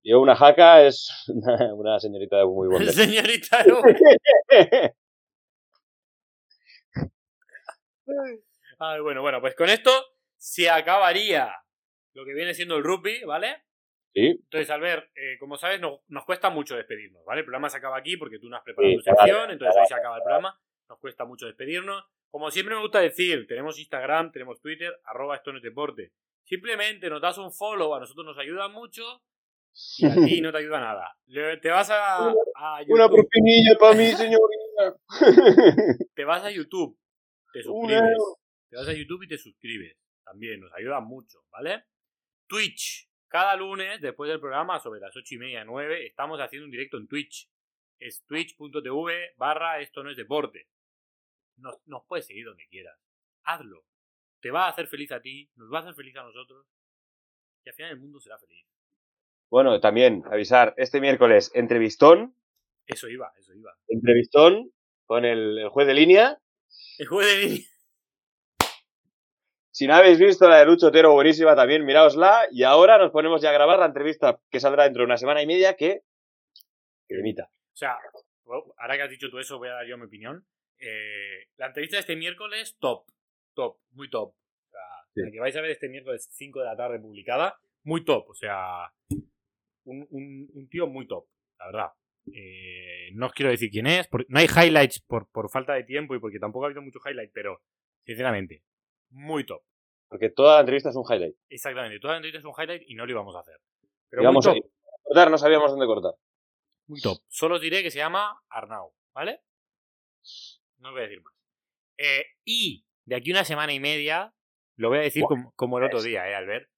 Yo 0.05 0.21
una 0.21 0.35
jaca 0.35 0.83
es 0.83 1.11
una, 1.29 1.75
una 1.75 2.01
señorita 2.01 2.38
de 2.38 2.45
muy 2.45 2.69
buen 2.69 2.85
ver. 2.85 2.93
Señorita, 2.93 3.65
no. 3.65 3.81
Ay, 8.79 9.01
bueno, 9.01 9.23
bueno, 9.23 9.41
pues 9.41 9.55
con 9.55 9.69
esto 9.69 9.91
se 10.37 10.69
acabaría 10.69 11.55
lo 12.15 12.25
que 12.25 12.35
viene 12.35 12.53
siendo 12.53 12.77
el 12.77 12.83
rugby, 12.83 13.23
¿vale? 13.25 13.62
Sí, 14.12 14.27
Entonces, 14.27 14.69
Albert, 14.69 15.11
eh, 15.17 15.38
como 15.38 15.57
sabes, 15.57 15.81
nos, 15.81 16.01
nos 16.09 16.25
cuesta 16.25 16.51
mucho 16.51 16.77
despedirnos, 16.77 17.25
¿vale? 17.25 17.41
El 17.41 17.47
programa 17.47 17.71
se 17.71 17.79
acaba 17.79 17.97
aquí 17.97 18.17
porque 18.19 18.38
tú 18.38 18.49
no 18.51 18.57
has 18.57 18.62
preparado 18.62 18.93
Sí, 18.93 18.99
tu 18.99 19.05
vale, 19.11 19.19
sección, 19.19 19.51
entonces 19.51 19.81
hoy 19.81 19.87
se 19.87 19.95
acaba 19.95 20.17
el 20.17 20.23
programa. 20.23 20.61
Nos 20.88 20.99
cuesta 20.99 21.25
mucho 21.25 21.47
despedirnos. 21.47 22.05
Como 22.29 22.51
siempre 22.51 22.75
me 22.75 22.83
gusta 22.83 23.01
decir, 23.01 23.47
tenemos 23.47 23.79
Instagram, 23.79 24.33
tenemos 24.33 24.61
Twitter, 24.61 24.93
arroba 25.05 25.37
esto 25.37 25.53
no 25.53 25.59
es 25.59 25.62
deporte. 25.62 26.12
Simplemente 26.43 27.09
nos 27.09 27.23
das 27.23 27.38
un 27.38 27.53
follow, 27.53 27.95
a 27.95 28.01
nosotros 28.01 28.27
nos 28.27 28.37
ayuda 28.37 28.69
mucho 28.69 29.23
y 29.99 30.07
a 30.07 30.15
ti 30.15 30.41
no 30.43 30.53
te 30.53 30.59
ayuda 30.59 30.81
nada. 30.81 31.17
Te 31.61 31.69
vas 31.69 31.91
a, 31.91 32.29
a 32.29 32.83
una 32.89 33.09
propinilla 33.09 33.77
para 33.79 33.97
mí, 33.97 34.07
señorita. 34.13 34.97
te 36.15 36.25
vas 36.25 36.45
a 36.45 36.51
YouTube, 36.51 36.99
te 37.53 37.63
suscribes. 37.63 38.19
Te 38.71 38.77
vas 38.77 38.89
a 38.89 38.93
YouTube 38.95 39.23
y 39.25 39.29
te 39.29 39.37
suscribes. 39.37 39.99
También 40.25 40.61
nos 40.61 40.73
ayuda 40.73 41.01
mucho, 41.01 41.45
¿vale? 41.51 41.85
Twitch. 42.47 43.09
Cada 43.29 43.57
lunes, 43.57 44.01
después 44.01 44.31
del 44.31 44.41
programa, 44.41 44.79
sobre 44.81 45.01
las 45.01 45.17
8 45.17 45.35
y 45.35 45.39
media, 45.39 45.65
9, 45.65 46.07
estamos 46.07 46.41
haciendo 46.41 46.67
un 46.67 46.71
directo 46.71 46.97
en 46.97 47.09
Twitch. 47.09 47.51
Es 47.99 48.25
twitch.tv 48.27 49.35
barra 49.37 49.81
esto 49.81 50.03
no 50.03 50.11
es 50.11 50.17
deporte. 50.17 50.69
Nos, 51.57 51.77
nos 51.87 52.05
puedes 52.07 52.27
seguir 52.27 52.47
donde 52.47 52.67
quieras. 52.67 52.99
Hazlo. 53.45 53.85
Te 54.41 54.51
va 54.51 54.67
a 54.67 54.71
hacer 54.71 54.89
feliz 54.89 55.13
a 55.13 55.21
ti, 55.21 55.51
nos 55.55 55.73
va 55.73 55.79
a 55.79 55.83
hacer 55.83 55.95
feliz 55.95 56.17
a 56.17 56.23
nosotros. 56.25 56.67
Y 57.65 57.69
al 57.69 57.75
final 57.75 57.93
el 57.93 58.01
mundo 58.01 58.21
será 58.21 58.39
feliz. 58.39 58.67
Bueno, 59.53 59.81
también 59.81 60.23
avisar, 60.33 60.73
este 60.79 60.99
miércoles 60.99 61.51
entrevistón, 61.53 62.35
Eso 62.87 63.07
iba, 63.11 63.31
eso 63.38 63.53
iba. 63.53 63.71
entrevistón 63.87 64.73
con 65.05 65.27
el, 65.27 65.59
el 65.59 65.69
juez 65.69 65.87
de 65.87 65.93
línea. 65.93 66.38
El 66.97 67.07
jueves 67.07 67.35
de 67.35 67.47
línea. 67.51 67.67
Si 69.71 69.87
no 69.87 69.95
habéis 69.95 70.19
visto 70.19 70.49
la 70.49 70.57
de 70.61 70.65
Lucho 70.65 70.87
Otero, 70.87 71.12
buenísima 71.12 71.55
también, 71.55 71.85
miraosla. 71.85 72.49
Y 72.51 72.62
ahora 72.62 72.97
nos 72.97 73.11
ponemos 73.11 73.43
ya 73.43 73.51
a 73.51 73.53
grabar 73.53 73.79
la 73.79 73.85
entrevista 73.87 74.41
que 74.51 74.59
saldrá 74.59 74.85
dentro 74.85 75.01
de 75.03 75.07
una 75.07 75.19
semana 75.19 75.43
y 75.43 75.47
media 75.47 75.77
que... 75.77 76.01
que 77.07 77.15
limita. 77.15 77.51
O 77.75 77.77
sea, 77.77 77.99
ahora 78.79 78.97
que 78.97 79.03
has 79.03 79.11
dicho 79.11 79.29
tú 79.29 79.38
eso, 79.38 79.59
voy 79.59 79.69
a 79.69 79.73
dar 79.75 79.87
yo 79.87 79.99
mi 79.99 80.05
opinión. 80.07 80.47
Eh, 80.79 81.47
la 81.59 81.67
entrevista 81.67 81.97
de 81.97 82.01
este 82.01 82.17
miércoles, 82.17 82.75
top. 82.79 83.05
Top, 83.55 83.77
muy 83.91 84.09
top. 84.09 84.31
O 84.31 84.71
sea, 84.71 84.81
Sí. 85.15 85.21
la 85.25 85.31
que 85.31 85.41
vais 85.41 85.57
a 85.57 85.61
ver 85.61 85.71
este 85.73 85.91
miércoles 85.91 86.27
5 86.33 86.61
de 86.61 86.65
la 86.65 86.75
tarde 86.77 86.99
publicada, 86.99 87.59
muy 87.85 88.03
top. 88.03 88.31
O 88.31 88.35
sea, 88.35 88.91
un, 89.85 90.07
un- 90.11 90.51
un 90.53 90.68
tío 90.68 90.87
muy 90.87 91.07
top, 91.07 91.27
la 91.59 91.66
verdad. 91.66 91.88
Eh, 92.33 93.11
no 93.14 93.27
os 93.27 93.33
quiero 93.33 93.51
decir 93.51 93.68
quién 93.71 93.87
es, 93.87 94.09
no 94.29 94.38
hay 94.38 94.47
highlights 94.47 95.01
por, 95.03 95.29
por 95.31 95.51
falta 95.51 95.75
de 95.75 95.83
tiempo 95.85 96.14
y 96.14 96.21
porque 96.21 96.38
tampoco 96.38 96.64
ha 96.64 96.68
habido 96.68 96.83
mucho 96.83 97.01
highlight, 97.05 97.33
pero 97.33 97.61
sinceramente, 98.07 98.62
muy 99.11 99.45
top. 99.45 99.62
Porque 100.09 100.31
toda 100.31 100.55
la 100.57 100.61
entrevista 100.61 100.90
es 100.90 100.97
un 100.97 101.05
highlight. 101.09 101.35
Exactamente, 101.49 101.99
toda 101.99 102.12
la 102.14 102.18
entrevista 102.18 102.38
es 102.38 102.45
un 102.45 102.53
highlight 102.62 102.83
y 102.88 102.95
no 102.95 103.07
lo 103.07 103.12
íbamos 103.12 103.35
a 103.35 103.40
hacer. 103.40 103.57
Pero 104.09 104.23
Íbamos 104.23 104.47
muy 104.47 104.59
a 104.59 104.62
cortar, 105.05 105.31
no 105.31 105.38
sabíamos 105.38 105.71
dónde 105.71 105.87
cortar. 105.87 106.12
Muy 106.87 107.01
top. 107.01 107.18
Solo 107.29 107.57
os 107.57 107.61
diré 107.61 107.83
que 107.83 107.90
se 107.90 107.99
llama 107.99 108.40
Arnau, 108.51 108.92
¿vale? 109.14 109.40
No 110.79 110.88
os 110.88 110.92
voy 110.95 111.01
a 111.01 111.05
decir 111.05 111.23
más. 111.23 111.35
Eh, 111.99 112.25
y 112.45 112.85
de 113.05 113.16
aquí 113.16 113.31
una 113.31 113.45
semana 113.45 113.73
y 113.73 113.81
media, 113.81 114.33
lo 114.77 114.88
voy 114.90 114.99
a 114.99 115.03
decir 115.03 115.25
como, 115.25 115.53
como 115.57 115.79
el 115.79 115.85
otro 115.85 116.03
día, 116.03 116.29
¿eh, 116.29 116.35
Albert? 116.35 116.68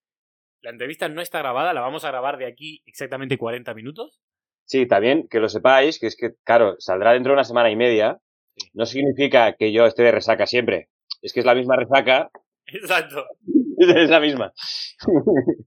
La 0.64 0.70
entrevista 0.70 1.11
no 1.11 1.20
está 1.20 1.40
grabada, 1.40 1.74
la 1.74 1.83
vamos 1.83 2.05
a 2.05 2.09
grabar 2.09 2.38
de 2.38 2.46
aquí 2.46 2.83
exactamente 2.87 3.37
40 3.37 3.74
minutos. 3.74 4.18
Sí, 4.64 4.87
también 4.87 5.29
que 5.29 5.38
lo 5.38 5.50
sepáis, 5.50 5.98
que 5.98 6.07
es 6.07 6.16
que, 6.16 6.31
claro, 6.42 6.77
saldrá 6.79 7.12
dentro 7.12 7.31
de 7.33 7.35
una 7.35 7.44
semana 7.44 7.70
y 7.70 7.77
media. 7.77 8.18
Sí. 8.57 8.70
No 8.72 8.87
significa 8.87 9.57
que 9.57 9.72
yo 9.72 9.85
esté 9.85 10.05
de 10.05 10.12
resaca 10.12 10.46
siempre. 10.46 10.88
Es 11.20 11.35
que 11.35 11.40
es 11.40 11.46
la 11.46 11.55
misma 11.55 11.77
resaca, 11.77 12.31
Exacto. 12.66 13.27
es 13.79 14.09
la 14.09 14.20
misma. 14.20 14.55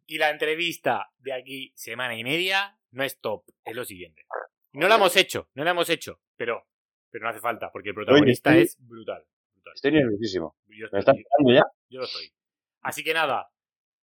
Y 0.07 0.17
la 0.17 0.31
entrevista 0.31 1.11
de 1.19 1.33
aquí 1.33 1.71
semana 1.75 2.15
y 2.17 2.23
media 2.23 2.75
no 2.89 3.03
es 3.03 3.19
top, 3.19 3.43
es 3.65 3.75
lo 3.75 3.85
siguiente. 3.85 4.23
No 4.73 4.87
la 4.87 4.95
hemos 4.95 5.15
hecho, 5.15 5.47
no 5.53 5.63
la 5.63 5.71
hemos 5.71 5.91
hecho, 5.91 6.19
pero, 6.35 6.65
pero 7.11 7.23
no 7.25 7.29
hace 7.29 7.39
falta, 7.39 7.69
porque 7.71 7.89
el 7.89 7.95
protagonista 7.95 8.49
estoy- 8.49 8.63
es 8.63 8.77
brutal. 8.79 9.23
brutal. 9.53 9.73
Estoy 9.75 9.91
nerviosísimo. 9.91 10.55
Yo 10.69 10.87
¿Me 10.91 10.99
estoy- 10.99 10.99
estás 11.01 11.15
esperando 11.17 11.53
ya? 11.53 11.63
Yo 11.89 11.99
lo 11.99 12.05
estoy. 12.05 12.31
Así 12.81 13.03
que 13.03 13.13
nada, 13.13 13.47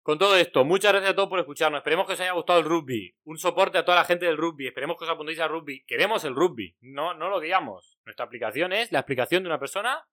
con 0.06 0.18
todo 0.20 0.36
esto, 0.36 0.64
muchas 0.64 0.92
gracias 0.92 1.10
a 1.10 1.16
todos 1.16 1.28
por 1.28 1.40
escucharnos. 1.40 1.78
Esperemos 1.80 2.06
que 2.06 2.12
os 2.12 2.20
haya 2.20 2.30
gustado 2.30 2.60
el 2.60 2.64
rugby. 2.64 3.12
Un 3.24 3.38
soporte 3.38 3.76
a 3.78 3.84
toda 3.84 3.98
la 3.98 4.04
gente 4.04 4.24
del 4.26 4.36
rugby. 4.36 4.68
Esperemos 4.68 4.96
que 4.96 5.02
os 5.04 5.10
apuntéis 5.10 5.40
al 5.40 5.48
rugby. 5.48 5.84
Queremos 5.84 6.22
el 6.24 6.36
rugby, 6.36 6.76
no, 6.80 7.12
no 7.14 7.28
lo 7.28 7.40
guiamos. 7.40 7.98
Nuestra 8.04 8.24
aplicación 8.26 8.72
es 8.72 8.92
la 8.92 9.00
explicación 9.00 9.42
de 9.42 9.48
una 9.48 9.58
persona. 9.58 10.06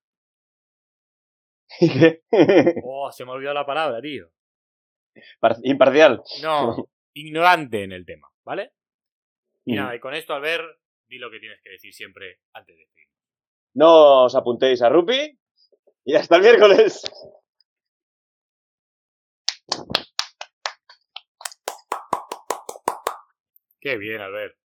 Oh, 2.84 3.12
se 3.12 3.23
me 3.23 3.32
ha 3.32 3.34
olvidado 3.36 3.53
la 3.53 3.65
palabra, 3.67 4.01
tío. 4.01 4.29
Par- 5.39 5.58
Imparcial. 5.63 6.23
No, 6.41 6.89
ignorante 7.13 7.84
en 7.84 7.91
el 7.91 8.03
tema, 8.06 8.27
¿vale? 8.43 8.71
Y 9.65 9.75
nada, 9.75 9.95
y 9.95 9.99
con 9.99 10.15
esto, 10.15 10.34
Albert, 10.34 10.65
di 11.08 11.19
lo 11.19 11.29
que 11.29 11.39
tienes 11.39 11.62
que 11.63 11.69
decir 11.69 11.93
siempre 11.93 12.39
antes 12.53 12.75
de 12.75 12.86
seguir. 12.88 13.08
No 13.75 14.23
os 14.25 14.36
apuntéis 14.36 14.82
a 14.82 14.89
Rupi. 14.89 15.38
Y 16.06 16.15
hasta 16.15 16.36
el 16.38 16.41
miércoles. 16.41 17.01
Qué 23.84 23.98
bien, 23.98 24.19
Albert. 24.19 24.56